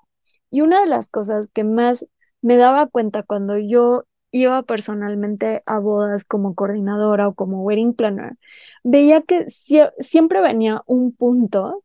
Y 0.49 0.61
una 0.61 0.79
de 0.79 0.87
las 0.87 1.09
cosas 1.09 1.49
que 1.53 1.65
más 1.65 2.05
me 2.41 2.55
daba 2.55 2.87
cuenta 2.87 3.23
cuando 3.23 3.57
yo 3.57 4.05
iba 4.31 4.63
personalmente 4.63 5.61
a 5.65 5.79
bodas 5.79 6.23
como 6.23 6.55
coordinadora 6.55 7.27
o 7.27 7.35
como 7.35 7.63
wedding 7.63 7.93
planner, 7.93 8.37
veía 8.83 9.23
que 9.23 9.47
siempre 9.49 10.41
venía 10.41 10.83
un 10.85 11.13
punto 11.13 11.83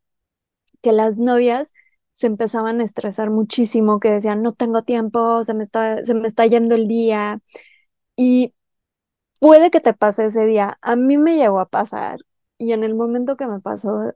que 0.83 0.93
las 0.93 1.19
novias 1.19 1.73
se 2.13 2.29
empezaban 2.29 2.81
a 2.81 2.85
estresar 2.85 3.31
muchísimo, 3.31 4.01
que 4.01 4.11
decían, 4.11 4.43
no 4.43 4.53
tengo 4.53 4.83
tiempo, 4.85 5.45
se 5.45 5.55
me 5.55 5.65
está, 5.65 6.05
se 6.05 6.15
me 6.15 6.29
está 6.29 6.47
yendo 6.47 6.75
el 6.77 6.89
día. 6.89 7.41
Y 8.17 8.55
puede 9.43 9.73
que 9.73 9.81
te 9.83 9.95
pase 9.95 10.27
ese 10.27 10.47
día. 10.47 10.79
A 10.83 10.97
mí 10.97 11.19
me 11.19 11.37
llegó 11.37 11.61
a 11.61 11.69
pasar 11.71 12.21
y 12.59 12.73
en 12.75 12.85
el 12.85 12.97
momento 12.97 13.37
que 13.39 13.49
me 13.49 13.61
pasó, 13.61 14.15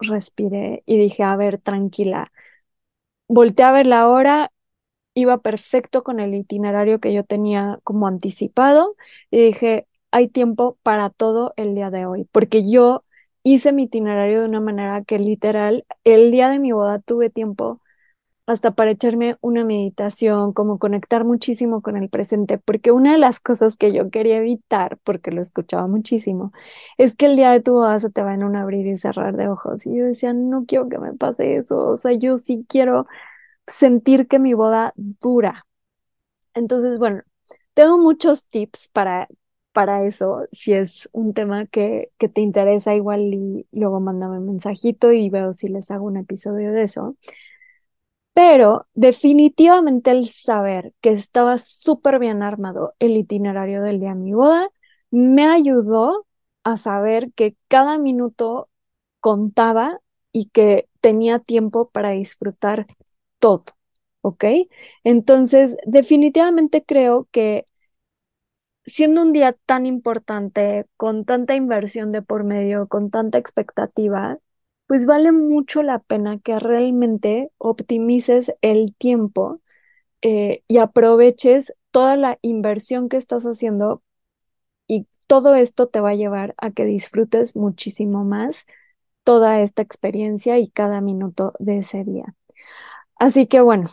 respiré 0.00 0.82
y 0.86 0.98
dije, 0.98 1.24
a 1.24 1.36
ver, 1.36 1.60
tranquila. 1.60 2.32
Volteé 3.28 3.64
a 3.66 3.72
ver 3.72 3.86
la 3.86 4.08
hora, 4.08 4.52
iba 5.14 5.38
perfecto 5.42 6.04
con 6.04 6.20
el 6.20 6.34
itinerario 6.34 7.00
que 7.00 7.12
yo 7.14 7.24
tenía 7.24 7.80
como 7.84 8.08
anticipado 8.08 8.96
y 9.30 9.40
dije, 9.46 9.88
hay 10.12 10.28
tiempo 10.28 10.78
para 10.84 11.10
todo 11.10 11.54
el 11.58 11.74
día 11.76 11.90
de 11.90 12.06
hoy, 12.06 12.26
porque 12.32 12.68
yo 12.70 13.04
hice 13.44 13.72
mi 13.74 13.84
itinerario 13.84 14.42
de 14.42 14.48
una 14.48 14.60
manera 14.60 15.04
que 15.04 15.18
literal, 15.20 15.86
el 16.04 16.32
día 16.32 16.50
de 16.50 16.60
mi 16.60 16.72
boda 16.72 17.00
tuve 17.00 17.30
tiempo 17.30 17.82
hasta 18.46 18.72
para 18.72 18.90
echarme 18.90 19.36
una 19.40 19.64
meditación, 19.64 20.52
como 20.52 20.78
conectar 20.78 21.24
muchísimo 21.24 21.80
con 21.82 21.96
el 21.96 22.10
presente, 22.10 22.58
porque 22.58 22.92
una 22.92 23.12
de 23.12 23.18
las 23.18 23.40
cosas 23.40 23.76
que 23.76 23.92
yo 23.92 24.10
quería 24.10 24.36
evitar, 24.38 24.98
porque 25.04 25.30
lo 25.30 25.40
escuchaba 25.42 25.86
muchísimo, 25.86 26.52
es 26.98 27.14
que 27.16 27.26
el 27.26 27.36
día 27.36 27.52
de 27.52 27.60
tu 27.60 27.72
boda 27.74 27.98
se 28.00 28.10
te 28.10 28.22
va 28.22 28.34
en 28.34 28.44
un 28.44 28.56
abrir 28.56 28.86
y 28.86 28.98
cerrar 28.98 29.36
de 29.36 29.48
ojos. 29.48 29.86
Y 29.86 29.96
yo 29.96 30.04
decía, 30.06 30.32
no 30.34 30.64
quiero 30.66 30.88
que 30.90 30.98
me 30.98 31.14
pase 31.14 31.56
eso, 31.56 31.88
o 31.88 31.96
sea, 31.96 32.12
yo 32.12 32.36
sí 32.38 32.66
quiero 32.68 33.06
sentir 33.66 34.28
que 34.28 34.38
mi 34.40 34.54
boda 34.54 34.92
dura. 34.96 35.66
Entonces, 36.54 36.98
bueno, 36.98 37.22
tengo 37.74 37.98
muchos 37.98 38.46
tips 38.48 38.88
para, 38.92 39.28
para 39.72 40.04
eso, 40.06 40.46
si 40.52 40.72
es 40.74 41.08
un 41.12 41.34
tema 41.34 41.66
que, 41.66 42.10
que 42.18 42.28
te 42.28 42.40
interesa 42.40 42.94
igual 42.94 43.22
y 43.34 43.66
luego 43.72 44.00
mándame 44.00 44.38
un 44.38 44.46
mensajito 44.46 45.12
y 45.12 45.30
veo 45.30 45.52
si 45.52 45.68
les 45.68 45.90
hago 45.90 46.06
un 46.06 46.16
episodio 46.18 46.72
de 46.72 46.84
eso. 46.84 47.16
Pero 48.34 48.86
definitivamente 48.94 50.10
el 50.10 50.28
saber 50.28 50.92
que 51.00 51.10
estaba 51.12 51.58
súper 51.58 52.18
bien 52.18 52.42
armado 52.42 52.94
el 52.98 53.16
itinerario 53.16 53.82
del 53.82 54.00
día 54.00 54.10
de 54.10 54.16
mi 54.16 54.32
boda 54.34 54.68
me 55.10 55.46
ayudó 55.46 56.26
a 56.64 56.76
saber 56.76 57.32
que 57.34 57.56
cada 57.68 57.98
minuto 57.98 58.68
contaba 59.20 60.00
y 60.32 60.46
que 60.50 60.88
tenía 61.00 61.38
tiempo 61.38 61.90
para 61.90 62.10
disfrutar 62.10 62.86
todo, 63.38 63.64
¿ok? 64.22 64.44
Entonces, 65.04 65.76
definitivamente 65.86 66.84
creo 66.84 67.28
que 67.30 67.66
siendo 68.86 69.22
un 69.22 69.32
día 69.32 69.52
tan 69.66 69.86
importante, 69.86 70.86
con 70.96 71.24
tanta 71.24 71.54
inversión 71.54 72.12
de 72.12 72.22
por 72.22 72.44
medio, 72.44 72.86
con 72.88 73.10
tanta 73.10 73.38
expectativa, 73.38 74.38
pues 74.86 75.06
vale 75.06 75.32
mucho 75.32 75.82
la 75.82 75.98
pena 76.00 76.38
que 76.38 76.58
realmente 76.58 77.50
optimices 77.58 78.52
el 78.62 78.94
tiempo 78.96 79.60
eh, 80.22 80.64
y 80.68 80.78
aproveches 80.78 81.74
toda 81.92 82.16
la 82.16 82.38
inversión 82.42 83.08
que 83.08 83.16
estás 83.18 83.44
haciendo 83.44 84.02
y 84.88 85.08
todo 85.26 85.54
esto 85.54 85.88
te 85.88 86.00
va 86.00 86.10
a 86.10 86.14
llevar 86.14 86.54
a 86.58 86.70
que 86.72 86.84
disfrutes 86.84 87.56
muchísimo 87.56 88.24
más 88.24 88.64
toda 89.24 89.60
esta 89.62 89.82
experiencia 89.82 90.58
y 90.58 90.68
cada 90.70 91.00
minuto 91.00 91.54
de 91.60 91.78
ese 91.78 92.04
día. 92.04 92.34
Así 93.16 93.46
que 93.46 93.60
bueno, 93.60 93.90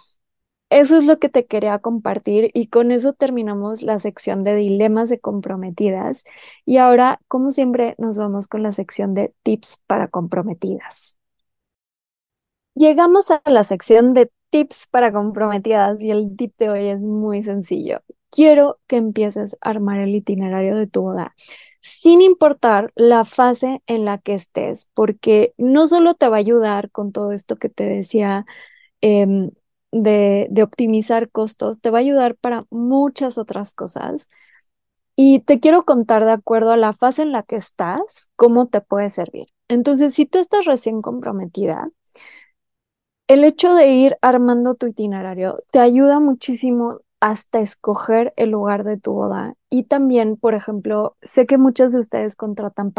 eso 0.72 0.98
es 0.98 1.06
lo 1.06 1.20
que 1.20 1.30
te 1.30 1.46
quería 1.46 1.80
compartir 1.80 2.52
y 2.54 2.68
con 2.68 2.92
eso 2.92 3.14
terminamos 3.14 3.84
la 3.84 4.00
sección 4.00 4.44
de 4.44 4.56
dilemas 4.56 5.10
de 5.10 5.20
comprometidas 5.20 6.24
y 6.66 6.78
ahora, 6.78 7.22
como 7.28 7.52
siempre, 7.52 7.96
nos 8.00 8.18
vamos 8.18 8.48
con 8.48 8.64
la 8.64 8.74
sección 8.74 9.14
de 9.14 9.34
tips 9.44 9.80
para 9.88 10.08
comprometidas. 10.10 11.18
Llegamos 12.76 13.32
a 13.32 13.42
la 13.46 13.64
sección 13.64 14.14
de 14.14 14.32
tips 14.50 14.88
para 14.90 15.12
comprometidas 15.12 16.02
y 16.02 16.12
el 16.12 16.36
tip 16.38 16.54
de 16.58 16.70
hoy 16.70 16.88
es 16.88 17.00
muy 17.02 17.44
sencillo. 17.44 18.02
Quiero 18.30 18.80
que 18.88 18.96
empieces 18.98 19.58
a 19.62 19.70
armar 19.72 20.00
el 20.00 20.16
itinerario 20.16 20.76
de 20.78 20.88
tu 20.88 21.02
boda 21.02 21.36
sin 21.82 22.22
importar 22.22 22.92
la 22.96 23.26
fase 23.26 23.82
en 23.88 24.06
la 24.06 24.20
que 24.20 24.36
estés, 24.36 24.88
porque 24.94 25.54
no 25.58 25.88
solo 25.88 26.14
te 26.16 26.28
va 26.30 26.38
a 26.38 26.40
ayudar 26.40 26.92
con 26.92 27.12
todo 27.12 27.32
esto 27.34 27.58
que 27.58 27.70
te 27.70 27.84
decía 27.86 28.46
em, 29.02 29.52
de, 29.92 30.48
de 30.52 30.64
optimizar 30.64 31.30
costos, 31.32 31.82
te 31.82 31.90
va 31.92 32.00
a 32.00 32.02
ayudar 32.02 32.36
para 32.36 32.66
muchas 32.70 33.38
otras 33.38 33.74
cosas. 33.74 34.30
Y 35.16 35.42
te 35.42 35.60
quiero 35.60 35.86
contar 35.86 36.26
de 36.26 36.32
acuerdo 36.32 36.72
a 36.72 36.78
la 36.78 36.94
fase 36.94 37.24
en 37.24 37.32
la 37.32 37.44
que 37.44 37.58
estás, 37.58 38.30
cómo 38.36 38.68
te 38.68 38.82
puede 38.82 39.10
servir. 39.10 39.48
Entonces, 39.68 40.14
si 40.16 40.26
tú 40.26 40.40
estás 40.40 40.66
recién 40.66 41.02
comprometida, 41.02 41.90
el 43.28 43.44
hecho 43.44 43.74
de 43.74 43.88
ir 43.94 44.18
armando 44.22 44.76
tu 44.76 44.88
itinerario 44.88 45.64
te 45.72 45.80
ayuda 45.80 46.20
muchísimo 46.20 47.00
hasta 47.20 47.60
escoger 47.62 48.34
el 48.36 48.50
lugar 48.52 48.84
de 48.84 48.98
tu 48.98 49.14
boda. 49.14 49.56
Y 49.70 49.84
también, 49.84 50.38
por 50.38 50.54
ejemplo, 50.56 51.16
sé 51.22 51.46
que 51.46 51.58
muchos 51.58 51.94
de 51.94 52.00
ustedes 52.00 52.36
contratan 52.36 52.94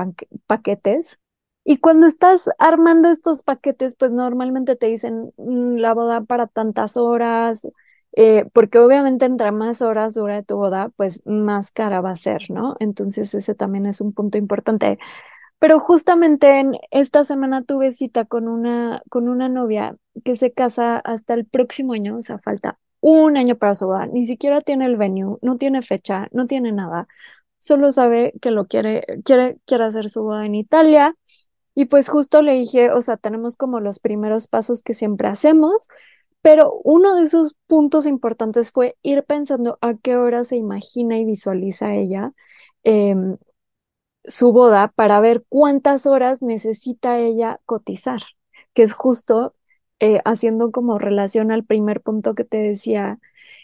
paquetes 0.46 1.18
y 1.64 1.78
cuando 1.78 2.06
estás 2.06 2.50
armando 2.58 3.08
estos 3.10 3.42
paquetes, 3.42 3.94
pues 3.96 4.10
normalmente 4.10 4.76
te 4.76 4.86
dicen 4.86 5.32
mm, 5.36 5.76
la 5.76 5.94
boda 5.94 6.22
para 6.22 6.46
tantas 6.48 6.96
horas, 6.96 7.68
eh, 8.16 8.46
porque 8.52 8.78
obviamente 8.78 9.24
entre 9.26 9.52
más 9.52 9.80
horas 9.82 10.14
dura 10.14 10.42
tu 10.42 10.56
boda, 10.56 10.90
pues 10.96 11.22
más 11.24 11.70
cara 11.70 12.00
va 12.00 12.10
a 12.10 12.16
ser, 12.16 12.50
¿no? 12.50 12.76
Entonces 12.80 13.34
ese 13.34 13.54
también 13.54 13.86
es 13.86 14.00
un 14.00 14.12
punto 14.12 14.38
importante. 14.38 14.98
Pero 15.58 15.78
justamente 15.80 16.58
en 16.60 16.76
esta 16.90 17.24
semana 17.24 17.62
tuve 17.62 17.92
cita 17.92 18.24
con 18.24 18.48
una, 18.48 19.02
con 19.08 19.28
una 19.28 19.48
novia 19.48 19.96
que 20.24 20.36
se 20.36 20.52
casa 20.52 20.98
hasta 20.98 21.34
el 21.34 21.46
próximo 21.46 21.92
año, 21.94 22.16
o 22.16 22.22
sea, 22.22 22.38
falta 22.38 22.78
un 23.00 23.36
año 23.36 23.56
para 23.56 23.74
su 23.74 23.86
boda, 23.86 24.06
ni 24.06 24.26
siquiera 24.26 24.60
tiene 24.60 24.86
el 24.86 24.96
venue, 24.96 25.38
no 25.42 25.56
tiene 25.58 25.82
fecha, 25.82 26.28
no 26.32 26.46
tiene 26.46 26.72
nada, 26.72 27.08
solo 27.58 27.92
sabe 27.92 28.32
que 28.40 28.50
lo 28.50 28.66
quiere, 28.66 29.04
quiere, 29.24 29.58
quiere 29.66 29.84
hacer 29.84 30.10
su 30.10 30.22
boda 30.22 30.46
en 30.46 30.54
Italia 30.56 31.14
y 31.74 31.86
pues 31.86 32.08
justo 32.08 32.42
le 32.42 32.54
dije, 32.54 32.90
o 32.90 33.00
sea, 33.02 33.16
tenemos 33.16 33.56
como 33.56 33.80
los 33.80 33.98
primeros 33.98 34.48
pasos 34.48 34.82
que 34.82 34.94
siempre 34.94 35.28
hacemos, 35.28 35.88
pero 36.42 36.80
uno 36.84 37.16
de 37.16 37.24
esos 37.24 37.56
puntos 37.66 38.06
importantes 38.06 38.72
fue 38.72 38.96
ir 39.02 39.24
pensando 39.24 39.78
a 39.80 39.94
qué 39.96 40.16
hora 40.16 40.44
se 40.44 40.56
imagina 40.56 41.18
y 41.18 41.24
visualiza 41.24 41.94
ella 41.94 42.32
em, 42.84 43.38
su 44.24 44.52
boda 44.52 44.92
para 44.94 45.20
ver 45.20 45.44
cuántas 45.48 46.06
horas 46.06 46.42
necesita 46.42 47.18
ella 47.18 47.60
cotizar, 47.66 48.22
que 48.74 48.82
es 48.82 48.92
justo 48.92 49.54
eh, 50.00 50.20
haciendo 50.24 50.72
como 50.72 50.98
relación 50.98 51.50
al 51.52 51.64
primer 51.64 52.00
punto 52.02 52.34
que 52.34 52.44
te 52.44 52.58
decía, 52.58 53.18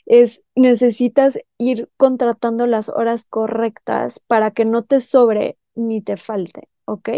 es 0.06 0.42
necesitas 0.54 1.38
ir 1.58 1.90
contratando 1.96 2.66
las 2.66 2.88
horas 2.88 3.24
correctas 3.26 4.20
para 4.26 4.50
que 4.52 4.64
no 4.64 4.84
te 4.84 5.00
sobre 5.00 5.58
ni 5.74 6.02
te 6.02 6.16
falte, 6.16 6.68
¿ok? 6.88 7.11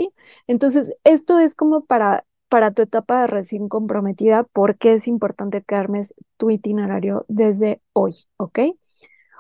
Entonces, 0.47 0.95
esto 1.05 1.39
es 1.39 1.55
como 1.55 1.85
para, 1.87 2.27
para 2.49 2.73
tu 2.73 2.83
etapa 2.83 3.23
de 3.23 3.27
recién 3.29 3.69
comprometida, 3.69 4.45
porque 4.45 4.95
es 4.95 5.09
importante 5.09 5.63
que 5.63 5.75
armes 5.77 6.15
tu 6.37 6.51
itinerario 6.51 7.25
desde 7.29 7.83
hoy, 7.93 8.15
¿ok? 8.39 8.61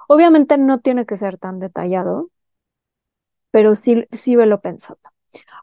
Obviamente 0.08 0.58
no 0.58 0.80
tiene 0.80 1.06
que 1.06 1.16
ser 1.16 1.38
tan 1.38 1.58
detallado, 1.60 2.30
pero 3.50 3.74
sí, 3.76 4.04
sí 4.12 4.36
velo 4.36 4.60
pensando. 4.60 5.00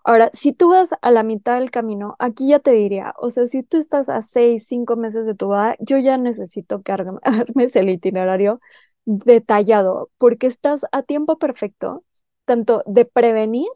Ahora, 0.04 0.32
si 0.34 0.54
tú 0.54 0.70
vas 0.72 0.92
a 1.02 1.12
la 1.12 1.24
mitad 1.24 1.60
del 1.60 1.72
camino, 1.72 2.16
aquí 2.20 2.50
ya 2.50 2.60
te 2.60 2.72
diría, 2.72 3.14
o 3.18 3.30
sea, 3.32 3.48
si 3.48 3.64
tú 3.64 3.78
estás 3.78 4.10
a 4.10 4.22
seis, 4.24 4.66
cinco 4.68 4.98
meses 4.98 5.26
de 5.26 5.36
tu 5.36 5.48
boda, 5.48 5.76
yo 5.80 5.98
ya 6.00 6.18
necesito 6.18 6.84
que 6.84 6.92
armes 7.24 7.76
el 7.78 7.90
itinerario 7.90 8.62
detallado, 9.06 10.12
porque 10.18 10.48
estás 10.48 10.86
a 10.92 11.04
tiempo 11.04 11.38
perfecto, 11.40 12.06
tanto 12.46 12.84
de 12.88 13.06
prevenir 13.06 13.70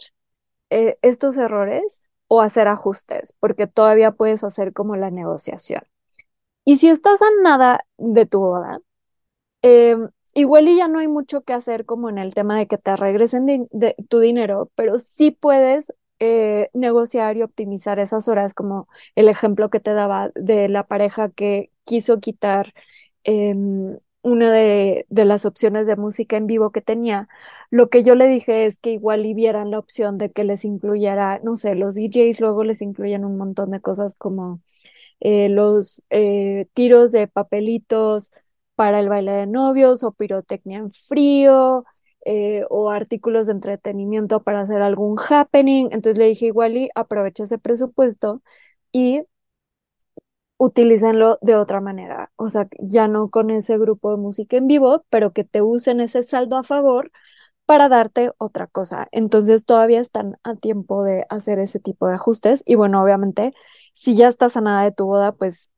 eh, 0.72 0.98
estos 1.04 1.38
errores 1.38 2.02
o 2.30 2.42
hacer 2.42 2.68
ajustes, 2.70 3.36
porque 3.40 3.68
todavía 3.68 4.14
puedes 4.14 4.44
hacer 4.46 4.74
como 4.74 4.98
la 4.98 5.12
negociación. 5.12 5.84
Y 6.66 6.78
si 6.78 6.90
estás 6.90 7.22
a 7.22 7.28
nada 7.44 7.86
de 7.98 8.26
tu 8.26 8.40
boda, 8.40 8.82
eh, 9.64 9.98
igual 10.34 10.68
y 10.70 10.78
ya 10.78 10.88
no 10.88 11.00
hay 11.00 11.08
mucho 11.08 11.42
que 11.44 11.54
hacer 11.54 11.86
como 11.86 12.10
en 12.10 12.18
el 12.18 12.34
tema 12.34 12.58
de 12.58 12.68
que 12.68 12.78
te 12.78 12.96
regresen 12.96 13.46
de 13.72 13.96
tu 14.10 14.20
dinero, 14.20 14.72
pero 14.76 15.00
sí 15.00 15.32
puedes 15.32 15.94
eh, 16.20 16.70
negociar 16.74 17.38
y 17.38 17.42
optimizar 17.44 18.00
esas 18.00 18.28
horas, 18.28 18.54
como 18.54 18.88
el 19.16 19.28
ejemplo 19.28 19.70
que 19.70 19.80
te 19.80 19.94
daba 19.94 20.32
de 20.36 20.70
la 20.70 20.86
pareja 20.88 21.30
que 21.32 21.72
quiso 21.84 22.20
quitar 22.20 22.74
em, 23.24 23.98
una 24.24 24.52
de, 24.52 25.06
las 25.10 25.46
opciones 25.46 25.88
de 25.88 25.96
música 25.96 26.38
en 26.38 26.48
vivo 26.48 26.72
que 26.72 26.82
tenía. 26.82 27.28
Lo 27.70 27.90
que 27.90 28.04
yo 28.04 28.16
le 28.16 28.28
dije 28.28 28.66
es 28.66 28.78
que 28.78 28.92
igual 28.92 29.26
y 29.26 29.34
vieran 29.34 29.72
la 29.72 29.80
opción 29.80 30.18
de 30.18 30.32
que 30.32 30.44
les 30.44 30.66
incluyera, 30.66 31.40
no 31.44 31.56
sé, 31.56 31.76
los 31.76 31.96
DJs 31.96 32.40
luego 32.42 32.64
les 32.64 32.82
incluyen 32.82 33.26
un 33.26 33.38
montón 33.38 33.72
de 33.72 33.82
cosas 33.82 34.16
como 34.16 34.62
eh, 35.20 35.50
los 35.50 36.04
eh, 36.10 36.68
tiros 36.74 37.12
de 37.12 37.28
papelitos 37.28 38.32
para 38.76 39.00
el 39.00 39.10
baile 39.10 39.32
de 39.34 39.48
novios 39.48 40.04
o 40.04 40.12
pirotecnia 40.14 40.80
en 40.80 40.92
frío, 40.92 41.86
eh, 42.26 42.64
o 42.70 42.92
artículos 42.92 43.48
de 43.48 43.54
entretenimiento 43.54 44.44
para 44.44 44.62
hacer 44.62 44.82
algún 44.82 45.18
happening. 45.20 45.86
Entonces 45.92 46.18
le 46.18 46.26
dije, 46.28 46.48
igual 46.48 46.78
y 46.78 46.90
aprovecha 46.96 47.44
ese 47.46 47.58
presupuesto 47.58 48.42
y 48.92 49.24
utilícenlo 50.64 51.40
de 51.42 51.56
otra 51.56 51.82
manera. 51.82 52.32
O 52.36 52.50
sea, 52.50 52.68
ya 52.80 53.08
no 53.08 53.30
con 53.30 53.50
ese 53.52 53.78
grupo 53.80 54.12
de 54.12 54.18
música 54.18 54.58
en 54.58 54.68
vivo, 54.68 55.06
pero 55.10 55.34
que 55.34 55.44
te 55.44 55.62
usen 55.62 56.00
ese 56.02 56.24
saldo 56.24 56.58
a 56.58 56.64
favor 56.64 57.12
para 57.66 57.90
darte 57.90 58.32
otra 58.40 58.68
cosa. 58.68 59.08
Entonces 59.12 59.66
todavía 59.66 60.02
están 60.02 60.38
a 60.44 60.56
tiempo 60.56 61.04
de 61.04 61.26
hacer 61.30 61.60
ese 61.60 61.80
tipo 61.80 62.08
de 62.08 62.16
ajustes. 62.16 62.64
Y 62.68 62.76
bueno, 62.76 63.04
obviamente, 63.04 63.54
si 63.94 64.16
ya 64.18 64.28
estás 64.30 64.58
a 64.58 64.62
nada 64.62 64.84
de 64.84 64.92
tu 64.94 65.06
boda, 65.08 65.34
pues 65.34 65.72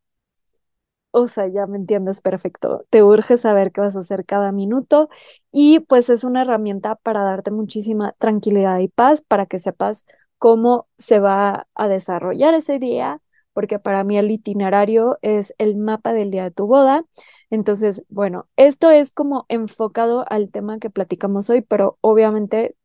o 1.11 1.27
sea, 1.27 1.47
ya 1.47 1.67
me 1.67 1.77
entiendes 1.77 2.21
perfecto. 2.21 2.85
Te 2.89 3.03
urge 3.03 3.37
saber 3.37 3.71
qué 3.71 3.81
vas 3.81 3.95
a 3.95 3.99
hacer 4.01 4.25
cada 4.25 4.51
minuto 4.51 5.09
y 5.51 5.79
pues 5.81 6.09
es 6.09 6.23
una 6.23 6.41
herramienta 6.41 6.95
para 6.95 7.23
darte 7.23 7.51
muchísima 7.51 8.13
tranquilidad 8.17 8.79
y 8.79 8.87
paz 8.87 9.21
para 9.21 9.45
que 9.45 9.59
sepas 9.59 10.05
cómo 10.39 10.87
se 10.97 11.19
va 11.19 11.67
a 11.75 11.87
desarrollar 11.87 12.53
ese 12.55 12.79
día, 12.79 13.21
porque 13.53 13.79
para 13.79 14.03
mí 14.03 14.17
el 14.17 14.31
itinerario 14.31 15.19
es 15.21 15.53
el 15.57 15.75
mapa 15.77 16.13
del 16.13 16.31
día 16.31 16.43
de 16.43 16.51
tu 16.51 16.67
boda. 16.67 17.05
Entonces, 17.49 18.03
bueno, 18.09 18.47
esto 18.57 18.91
es 18.91 19.11
como 19.11 19.45
enfocado 19.49 20.25
al 20.29 20.51
tema 20.51 20.79
que 20.79 20.89
platicamos 20.89 21.49
hoy, 21.49 21.61
pero 21.61 21.97
obviamente 22.01 22.75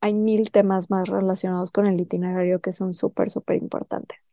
hay 0.00 0.14
mil 0.14 0.50
temas 0.50 0.90
más 0.90 1.08
relacionados 1.08 1.72
con 1.72 1.86
el 1.86 2.00
itinerario 2.00 2.60
que 2.60 2.72
son 2.72 2.94
súper, 2.94 3.30
súper 3.30 3.56
importantes. 3.56 4.32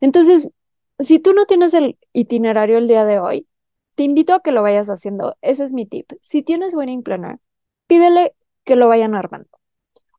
Entonces, 0.00 0.50
si 0.98 1.18
tú 1.18 1.32
no 1.32 1.46
tienes 1.46 1.74
el 1.74 1.98
itinerario 2.12 2.78
el 2.78 2.88
día 2.88 3.04
de 3.04 3.18
hoy, 3.20 3.48
te 3.94 4.02
invito 4.04 4.34
a 4.34 4.40
que 4.40 4.52
lo 4.52 4.62
vayas 4.62 4.88
haciendo. 4.90 5.36
Ese 5.42 5.64
es 5.64 5.72
mi 5.72 5.86
tip. 5.86 6.12
Si 6.22 6.42
tienes 6.42 6.74
Wedding 6.74 7.02
Planner, 7.02 7.38
pídele 7.86 8.34
que 8.64 8.76
lo 8.76 8.88
vayan 8.88 9.14
armando. 9.14 9.48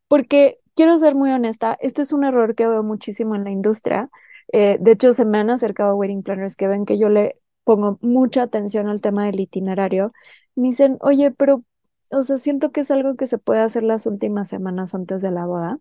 Porque 0.07 0.59
quiero 0.75 0.97
ser 0.97 1.15
muy 1.15 1.31
honesta, 1.31 1.77
este 1.81 2.01
es 2.01 2.13
un 2.13 2.23
error 2.23 2.55
que 2.55 2.67
veo 2.67 2.83
muchísimo 2.83 3.35
en 3.35 3.43
la 3.43 3.51
industria. 3.51 4.09
Eh, 4.53 4.77
de 4.79 4.91
hecho, 4.91 5.13
se 5.13 5.25
me 5.25 5.37
han 5.39 5.49
acercado 5.49 5.95
wedding 5.95 6.23
planners 6.23 6.55
que 6.55 6.67
ven 6.67 6.85
que 6.85 6.97
yo 6.97 7.09
le 7.09 7.39
pongo 7.63 7.97
mucha 8.01 8.43
atención 8.43 8.87
al 8.87 9.01
tema 9.01 9.25
del 9.25 9.39
itinerario. 9.39 10.11
Me 10.55 10.69
dicen, 10.69 10.97
oye, 11.01 11.31
pero, 11.31 11.63
o 12.11 12.23
sea, 12.23 12.37
siento 12.37 12.71
que 12.71 12.81
es 12.81 12.91
algo 12.91 13.15
que 13.15 13.27
se 13.27 13.37
puede 13.37 13.61
hacer 13.61 13.83
las 13.83 14.05
últimas 14.05 14.49
semanas 14.49 14.95
antes 14.95 15.21
de 15.21 15.31
la 15.31 15.45
boda. 15.45 15.79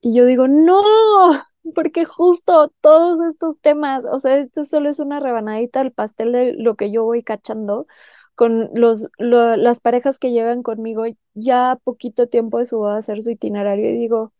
Y 0.00 0.14
yo 0.14 0.26
digo, 0.26 0.48
no, 0.48 0.80
porque 1.74 2.04
justo 2.04 2.72
todos 2.80 3.20
estos 3.30 3.58
temas, 3.60 4.04
o 4.06 4.20
sea, 4.20 4.38
esto 4.38 4.64
solo 4.64 4.88
es 4.90 4.98
una 5.00 5.20
rebanadita 5.20 5.80
del 5.80 5.92
pastel 5.92 6.32
de 6.32 6.54
lo 6.54 6.76
que 6.76 6.90
yo 6.90 7.04
voy 7.04 7.22
cachando 7.22 7.86
con 8.34 8.70
los, 8.74 9.08
las 9.18 9.80
parejas 9.80 10.18
que 10.20 10.30
llegan 10.30 10.62
conmigo 10.62 11.04
ya 11.34 11.78
poquito 11.82 12.28
tiempo 12.28 12.58
de 12.60 12.66
su 12.66 12.78
boda 12.78 12.98
hacer 12.98 13.22
su 13.22 13.30
itinerario 13.32 13.90
y 13.90 13.98
digo, 13.98 14.32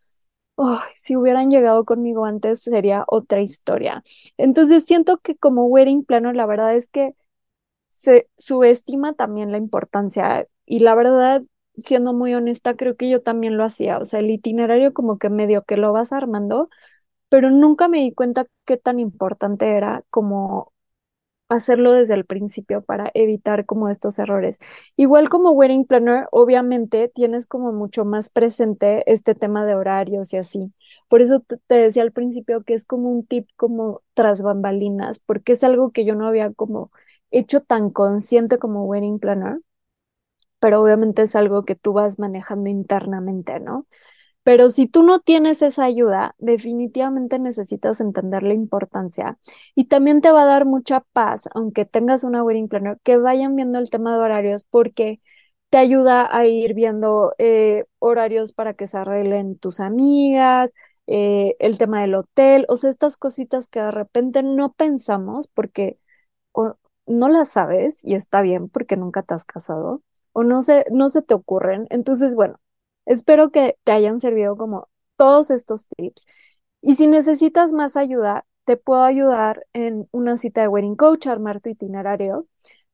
si 0.94 1.16
hubieran 1.16 1.48
llegado 1.50 1.84
conmigo 1.84 2.24
antes 2.24 2.60
sería 2.62 3.04
otra 3.08 3.40
historia. 3.42 4.02
Entonces 4.36 4.84
siento 4.84 5.18
que 5.18 5.36
como 5.36 5.66
wedding 5.66 6.04
planner 6.04 6.36
la 6.36 6.46
verdad 6.46 6.74
es 6.74 6.88
que 6.88 7.14
se 7.90 8.28
subestima 8.38 9.14
también 9.14 9.52
la 9.52 9.58
importancia 9.58 10.46
y 10.66 10.80
la 10.80 10.94
verdad 10.94 11.42
siendo 11.78 12.12
muy 12.14 12.34
honesta, 12.34 12.76
creo 12.76 12.96
que 12.96 13.08
yo 13.10 13.22
también 13.22 13.56
lo 13.56 13.64
hacía. 13.64 13.98
O 13.98 14.04
sea, 14.04 14.20
el 14.20 14.30
itinerario 14.30 14.92
como 14.94 15.18
que 15.18 15.30
medio 15.30 15.64
que 15.64 15.76
lo 15.76 15.92
vas 15.92 16.12
armando, 16.12 16.68
pero 17.28 17.50
nunca 17.50 17.88
me 17.88 17.98
di 18.00 18.12
cuenta 18.14 18.46
qué 18.66 18.76
tan 18.78 19.00
importante 19.00 19.70
era 19.72 20.04
como 20.10 20.72
hacerlo 21.48 21.92
desde 21.92 22.14
el 22.14 22.24
principio 22.26 22.82
para 22.82 23.10
evitar 23.14 23.66
como 23.66 23.88
estos 23.88 24.18
errores. 24.18 24.58
Igual 24.96 25.28
como 25.28 25.52
wedding 25.52 25.84
planner, 25.86 26.26
obviamente 26.30 27.08
tienes 27.14 27.46
como 27.46 27.72
mucho 27.72 28.04
más 28.04 28.30
presente 28.30 29.10
este 29.10 29.34
tema 29.34 29.64
de 29.64 29.74
horarios 29.74 30.32
y 30.34 30.36
así. 30.38 30.72
Por 31.08 31.22
eso 31.22 31.40
te 31.66 31.74
decía 31.74 32.02
al 32.02 32.12
principio 32.12 32.62
que 32.64 32.74
es 32.74 32.84
como 32.84 33.10
un 33.10 33.26
tip 33.26 33.48
como 33.56 34.02
tras 34.14 34.42
bambalinas, 34.42 35.18
porque 35.20 35.52
es 35.52 35.64
algo 35.64 35.90
que 35.92 36.04
yo 36.04 36.14
no 36.14 36.26
había 36.26 36.52
como 36.52 36.90
hecho 37.30 37.60
tan 37.62 37.90
consciente 37.90 38.58
como 38.58 38.84
wedding 38.86 39.18
planner, 39.18 39.58
pero 40.60 40.80
obviamente 40.82 41.22
es 41.22 41.36
algo 41.36 41.64
que 41.64 41.74
tú 41.76 41.92
vas 41.92 42.18
manejando 42.18 42.68
internamente, 42.70 43.60
¿no? 43.60 43.86
Pero 44.48 44.70
si 44.70 44.86
tú 44.86 45.02
no 45.02 45.20
tienes 45.20 45.60
esa 45.60 45.84
ayuda, 45.84 46.34
definitivamente 46.38 47.38
necesitas 47.38 48.00
entender 48.00 48.42
la 48.42 48.54
importancia 48.54 49.38
y 49.74 49.86
también 49.86 50.22
te 50.22 50.30
va 50.30 50.42
a 50.42 50.46
dar 50.46 50.64
mucha 50.64 51.00
paz, 51.12 51.48
aunque 51.54 51.84
tengas 51.84 52.24
una 52.24 52.42
wedding 52.42 52.68
planner, 52.68 52.98
que 53.02 53.18
vayan 53.18 53.56
viendo 53.56 53.78
el 53.78 53.90
tema 53.90 54.14
de 54.14 54.20
horarios 54.20 54.64
porque 54.64 55.20
te 55.68 55.76
ayuda 55.78 56.34
a 56.34 56.46
ir 56.46 56.72
viendo 56.74 57.34
eh, 57.38 57.84
horarios 57.98 58.52
para 58.52 58.72
que 58.74 58.86
se 58.86 58.96
arreglen 58.98 59.58
tus 59.58 59.80
amigas, 59.80 60.72
eh, 61.06 61.54
el 61.58 61.76
tema 61.78 62.00
del 62.00 62.14
hotel, 62.14 62.64
o 62.68 62.76
sea, 62.78 62.88
estas 62.90 63.18
cositas 63.18 63.66
que 63.68 63.80
de 63.80 63.90
repente 63.90 64.42
no 64.42 64.72
pensamos 64.72 65.48
porque 65.48 65.98
no 67.06 67.28
las 67.28 67.50
sabes 67.50 68.04
y 68.04 68.14
está 68.14 68.42
bien 68.42 68.68
porque 68.68 68.96
nunca 68.96 69.22
te 69.22 69.34
has 69.34 69.44
casado 69.44 70.02
o 70.32 70.44
no 70.44 70.62
se, 70.62 70.84
no 70.90 71.08
se 71.10 71.22
te 71.22 71.34
ocurren. 71.34 71.86
Entonces, 71.90 72.34
bueno, 72.34 72.60
Espero 73.08 73.50
que 73.50 73.76
te 73.84 73.92
hayan 73.92 74.20
servido 74.20 74.56
como 74.56 74.88
todos 75.16 75.50
estos 75.50 75.88
tips. 75.96 76.26
Y 76.80 76.96
si 76.96 77.06
necesitas 77.06 77.72
más 77.72 77.96
ayuda, 77.96 78.46
te 78.64 78.76
puedo 78.76 79.02
ayudar 79.04 79.66
en 79.72 80.08
una 80.12 80.36
cita 80.36 80.60
de 80.62 80.68
wedding 80.68 80.96
coach, 80.96 81.26
armar 81.26 81.60
tu 81.60 81.70
itinerario, 81.70 82.46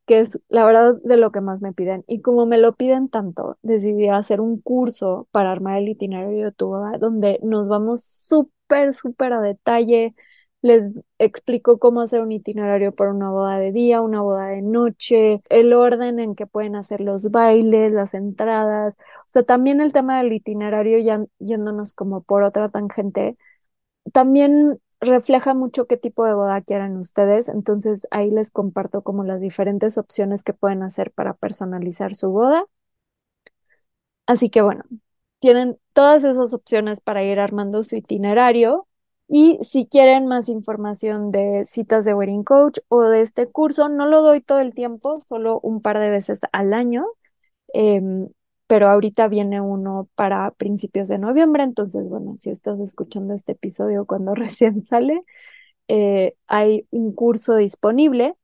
que 0.05 0.19
es 0.19 0.39
la 0.49 0.65
verdad 0.65 0.95
de 1.03 1.17
lo 1.17 1.31
que 1.31 1.41
más 1.41 1.61
me 1.61 1.73
piden. 1.73 2.03
Y 2.07 2.21
como 2.21 2.45
me 2.45 2.57
lo 2.57 2.75
piden 2.75 3.09
tanto, 3.09 3.57
decidí 3.63 4.07
hacer 4.09 4.41
un 4.41 4.61
curso 4.61 5.27
para 5.31 5.51
armar 5.51 5.79
el 5.79 5.89
itinerario 5.89 6.45
de 6.45 6.51
tu 6.51 6.67
boda, 6.67 6.97
donde 6.99 7.39
nos 7.43 7.67
vamos 7.69 8.03
súper, 8.05 8.93
súper 8.93 9.33
a 9.33 9.41
detalle 9.41 10.15
les 10.65 11.01
explico 11.19 11.77
cómo 11.79 12.01
hacer 12.01 12.21
un 12.21 12.31
itinerario 12.31 12.93
para 12.95 13.11
una 13.11 13.29
boda 13.29 13.59
de 13.59 13.71
día, 13.71 14.01
una 14.01 14.21
boda 14.21 14.47
de 14.47 14.61
noche, 14.63 15.41
el 15.49 15.73
orden 15.73 16.19
en 16.19 16.35
que 16.35 16.47
pueden 16.47 16.75
hacer 16.75 17.01
los 17.01 17.29
bailes, 17.31 17.91
las 17.93 18.13
entradas, 18.15 18.95
o 18.97 19.27
sea, 19.27 19.43
también 19.43 19.79
el 19.79 19.93
tema 19.93 20.17
del 20.17 20.33
itinerario, 20.33 20.97
ya 20.99 21.23
yéndonos 21.39 21.93
como 21.93 22.23
por 22.23 22.41
otra 22.43 22.69
tangente, 22.69 23.37
también 24.13 24.79
refleja 25.01 25.53
mucho 25.53 25.87
qué 25.87 25.97
tipo 25.97 26.25
de 26.25 26.33
boda 26.33 26.61
quieran 26.61 26.97
ustedes, 26.97 27.49
entonces 27.49 28.07
ahí 28.11 28.31
les 28.31 28.51
comparto 28.51 29.03
como 29.03 29.23
las 29.23 29.41
diferentes 29.41 29.97
opciones 29.97 30.43
que 30.43 30.53
pueden 30.53 30.83
hacer 30.83 31.11
para 31.11 31.33
personalizar 31.35 32.15
su 32.15 32.29
boda. 32.31 32.65
Así 34.25 34.49
que 34.49 34.61
bueno, 34.61 34.83
tienen 35.39 35.77
todas 35.93 36.23
esas 36.23 36.53
opciones 36.53 37.01
para 37.01 37.23
ir 37.23 37.39
armando 37.39 37.83
su 37.83 37.95
itinerario 37.95 38.87
Y 39.27 39.59
si 39.63 39.87
quieren 39.87 40.27
más 40.27 40.49
información 40.49 41.31
de 41.31 41.65
citas 41.67 42.05
de 42.05 42.13
Wedding 42.13 42.43
Coach 42.43 42.77
o 42.89 43.01
de 43.03 43.21
este 43.21 43.47
curso, 43.47 43.89
no 43.89 44.05
lo 44.07 44.21
doy 44.21 44.41
todo 44.41 44.59
el 44.59 44.73
tiempo, 44.73 45.19
solo 45.27 45.59
un 45.61 45.81
par 45.81 45.99
de 45.99 46.09
veces 46.11 46.41
al 46.51 46.73
año. 46.73 47.05
Em, 47.73 48.29
pero 48.67 48.89
ahorita 48.89 49.27
viene 49.27 49.61
uno 49.61 50.09
para 50.15 50.51
principios 50.51 51.09
de 51.09 51.19
noviembre, 51.19 51.63
entonces, 51.63 52.07
bueno, 52.09 52.35
si 52.37 52.49
estás 52.51 52.79
escuchando 52.79 53.33
este 53.33 53.53
episodio 53.53 54.05
cuando 54.05 54.35
recién 54.35 54.85
sale, 54.85 55.21
eh, 55.87 56.35
hay 56.47 56.87
un 56.91 57.13
curso 57.13 57.55
disponible. 57.55 58.35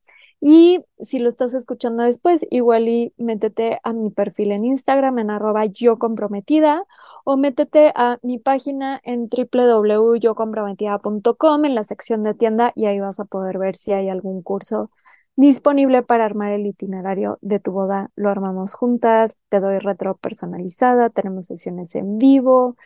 Y 0.43 0.83
si 0.99 1.19
lo 1.19 1.29
estás 1.29 1.53
escuchando 1.53 2.01
después, 2.01 2.43
igual 2.49 2.89
y 2.89 3.13
métete 3.17 3.79
a 3.83 3.93
mi 3.93 4.09
perfil 4.09 4.51
en 4.51 4.65
Instagram 4.65 5.19
en 5.19 5.29
arroba 5.29 5.67
yo 5.67 5.99
comprometida 5.99 6.83
o 7.25 7.37
métete 7.37 7.93
a 7.95 8.17
mi 8.23 8.39
página 8.39 8.99
en 9.03 9.29
www.yocomprometida.com 9.29 11.65
en 11.65 11.75
la 11.75 11.83
sección 11.83 12.23
de 12.23 12.33
tienda 12.33 12.71
y 12.75 12.87
ahí 12.87 12.99
vas 12.99 13.19
a 13.19 13.25
poder 13.25 13.59
ver 13.59 13.75
si 13.75 13.93
hay 13.93 14.09
algún 14.09 14.41
curso 14.41 14.89
disponible 15.35 16.01
para 16.01 16.25
armar 16.25 16.53
el 16.53 16.65
itinerario 16.65 17.37
de 17.41 17.59
tu 17.59 17.71
boda. 17.71 18.09
Lo 18.15 18.29
armamos 18.29 18.73
juntas, 18.73 19.37
te 19.49 19.59
doy 19.59 19.77
retro 19.77 20.17
personalizada, 20.17 21.11
tenemos 21.11 21.45
sesiones 21.45 21.93
en 21.95 22.17
vivo 22.17 22.77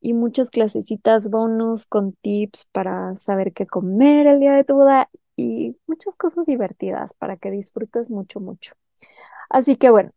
y 0.00 0.12
muchas 0.12 0.50
clasecitas 0.50 1.30
bonus 1.30 1.86
con 1.86 2.12
tips 2.12 2.66
para 2.72 3.16
saber 3.16 3.54
qué 3.54 3.66
comer 3.66 4.26
el 4.26 4.40
día 4.40 4.52
de 4.54 4.64
tu 4.64 4.74
boda 4.74 5.08
y 5.38 5.78
muchas 5.86 6.16
cosas 6.16 6.46
divertidas 6.46 7.14
para 7.14 7.36
que 7.36 7.50
disfrutes 7.50 8.10
mucho, 8.10 8.40
mucho. 8.40 8.74
Así 9.48 9.76
que 9.76 9.90
bueno, 9.90 10.10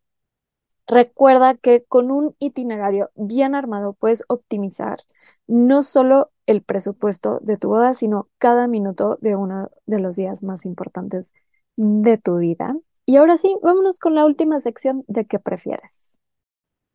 recuerda 0.87 1.55
que 1.55 1.85
con 1.85 2.11
un 2.11 2.35
itinerario 2.39 3.11
bien 3.15 3.55
armado 3.55 3.93
puedes 3.93 4.23
optimizar 4.27 4.99
no 5.47 5.83
solo 5.83 6.31
el 6.47 6.63
presupuesto 6.63 7.39
de 7.41 7.57
tu 7.57 7.69
boda, 7.69 7.93
sino 7.93 8.29
cada 8.39 8.67
minuto 8.67 9.17
de 9.21 9.35
uno 9.35 9.69
de 9.85 9.99
los 9.99 10.15
días 10.15 10.43
más 10.43 10.65
importantes 10.65 11.31
de 11.77 12.17
tu 12.17 12.37
vida. 12.37 12.75
Y 13.05 13.17
ahora 13.17 13.37
sí, 13.37 13.55
vámonos 13.61 13.99
con 13.99 14.15
la 14.15 14.25
última 14.25 14.59
sección 14.59 15.03
de 15.07 15.25
qué 15.25 15.39
prefieres. 15.39 16.19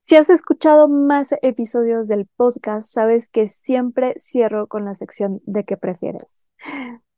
Si 0.02 0.16
has 0.16 0.30
escuchado 0.30 0.88
más 0.88 1.34
episodios 1.42 2.08
del 2.08 2.26
podcast, 2.26 2.92
sabes 2.92 3.28
que 3.28 3.48
siempre 3.48 4.14
cierro 4.18 4.66
con 4.68 4.84
la 4.84 4.94
sección 4.94 5.40
de 5.46 5.64
qué 5.64 5.76
prefieres. 5.76 6.44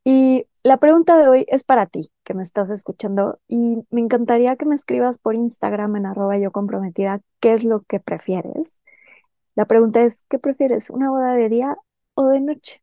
Y 0.05 0.47
la 0.69 0.77
pregunta 0.77 1.17
de 1.19 1.29
hoy 1.29 1.47
es 1.49 1.65
para 1.65 1.87
ti, 1.87 2.11
que 2.25 2.35
me 2.35 2.43
estás 2.43 2.69
escuchando, 2.69 3.41
y 3.49 3.79
me 3.91 4.03
encantaría 4.03 4.57
que 4.57 4.67
me 4.67 4.75
escribas 4.75 5.19
por 5.19 5.35
Instagram 5.35 5.97
en 5.97 6.07
arroba 6.07 6.37
yo 6.39 6.53
comprometida 6.53 7.23
qué 7.41 7.55
es 7.55 7.65
lo 7.65 7.83
que 7.85 8.01
prefieres. 8.01 8.79
La 9.55 9.67
pregunta 9.67 10.03
es, 10.03 10.25
¿qué 10.29 10.39
prefieres, 10.39 10.91
una 10.91 11.11
boda 11.11 11.33
de 11.35 11.49
día 11.49 11.79
o 12.15 12.27
de 12.29 12.41
noche? 12.41 12.83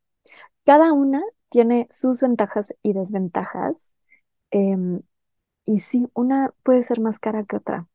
Cada 0.65 0.93
una 0.93 1.23
tiene 1.49 1.87
sus 1.91 2.21
ventajas 2.21 2.73
y 2.83 2.93
desventajas. 2.93 3.93
Em, 4.51 5.01
y 5.65 5.79
sí, 5.79 6.07
una 6.15 6.53
puede 6.63 6.83
ser 6.83 7.01
más 7.01 7.19
cara 7.19 7.43
que 7.45 7.57
otra. 7.57 7.87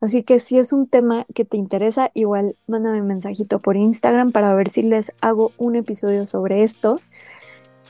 Así 0.00 0.24
que 0.24 0.40
si 0.40 0.58
es 0.58 0.72
un 0.72 0.88
tema 0.88 1.26
que 1.34 1.44
te 1.44 1.56
interesa, 1.56 2.10
igual 2.14 2.56
mándame 2.66 3.00
un 3.00 3.08
mensajito 3.08 3.60
por 3.60 3.76
Instagram 3.76 4.32
para 4.32 4.54
ver 4.54 4.70
si 4.70 4.82
les 4.82 5.12
hago 5.20 5.52
un 5.58 5.76
episodio 5.76 6.26
sobre 6.26 6.62
esto. 6.64 7.00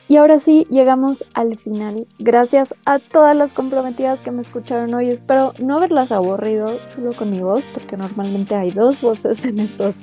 Y 0.08 0.16
ahora 0.16 0.38
sí, 0.38 0.66
llegamos 0.70 1.24
al 1.34 1.58
final. 1.58 2.06
Gracias 2.18 2.74
a 2.84 3.00
todas 3.00 3.36
las 3.36 3.52
comprometidas 3.52 4.20
que 4.20 4.30
me 4.30 4.42
escucharon 4.42 4.94
hoy. 4.94 5.10
Espero 5.10 5.52
no 5.58 5.76
haberlas 5.76 6.12
aburrido 6.12 6.78
solo 6.86 7.12
con 7.12 7.30
mi 7.30 7.40
voz, 7.40 7.68
porque 7.68 7.96
normalmente 7.96 8.54
hay 8.54 8.70
dos 8.70 9.02
voces 9.02 9.44
en 9.44 9.58
estos 9.58 9.98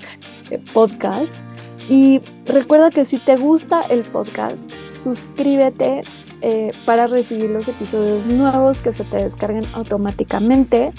eh, 0.52 0.62
podcasts. 0.74 1.34
Y 1.90 2.22
recuerda 2.46 2.92
que 2.92 3.06
si 3.06 3.18
te 3.18 3.38
gusta 3.38 3.82
el 3.82 4.04
podcast, 4.04 4.58
suscríbete 4.94 6.04
eh, 6.42 6.72
para 6.86 7.08
recibir 7.08 7.50
los 7.50 7.70
episodios 7.70 8.26
nuevos 8.26 8.80
que 8.80 8.92
se 8.92 9.06
te 9.06 9.18
descarguen 9.18 9.64
automáticamente. 9.74 10.92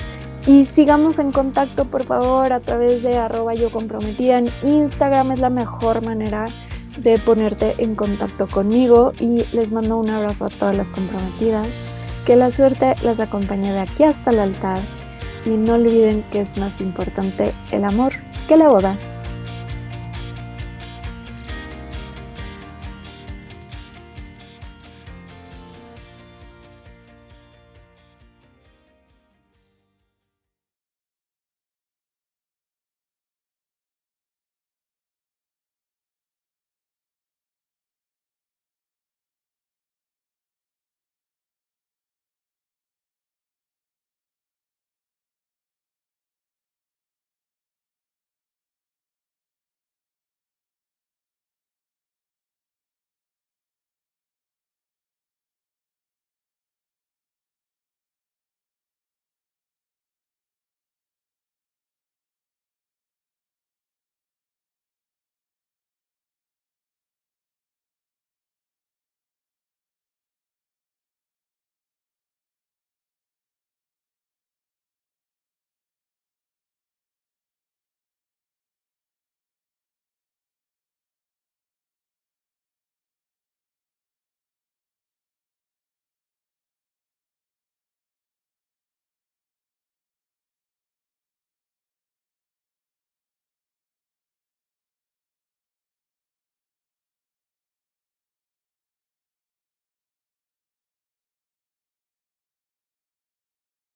Y 0.47 0.65
sigamos 0.67 1.19
en 1.19 1.33
contacto, 1.33 1.87
por 1.87 2.05
favor, 2.05 2.53
a 2.53 2.61
través 2.61 3.03
de 3.03 3.17
arroba 3.17 3.55
yo 3.55 3.71
comprometida 3.71 4.39
en 4.39 4.51
Instagram. 4.63 5.33
Es 5.33 5.41
la 5.41 5.51
mejor 5.51 6.03
manera 6.03 6.49
de 6.97 7.19
ponerte 7.19 7.75
en 7.79 7.95
contacto 7.95 8.47
conmigo. 8.47 9.13
Y 9.19 9.45
les 9.53 9.73
mando 9.73 9.99
un 9.99 10.11
abrazo 10.11 10.47
a 10.47 10.51
todas 10.51 10.77
las 10.77 10.91
comprometidas. 10.91 11.69
Que 12.27 12.37
la 12.37 12.51
suerte 12.51 12.95
las 13.03 13.21
acompañe 13.21 13.73
de 13.73 13.81
aquí 13.81 14.05
hasta 14.05 14.31
el 14.31 14.39
altar. 14.39 14.79
Y 15.45 15.51
no 15.51 15.75
olviden 15.75 16.25
que 16.33 16.41
es 16.41 16.57
más 16.57 16.81
importante 16.81 17.53
el 17.71 17.85
amor 17.85 18.13
que 18.49 18.57
la 18.57 18.69
boda. 18.69 18.99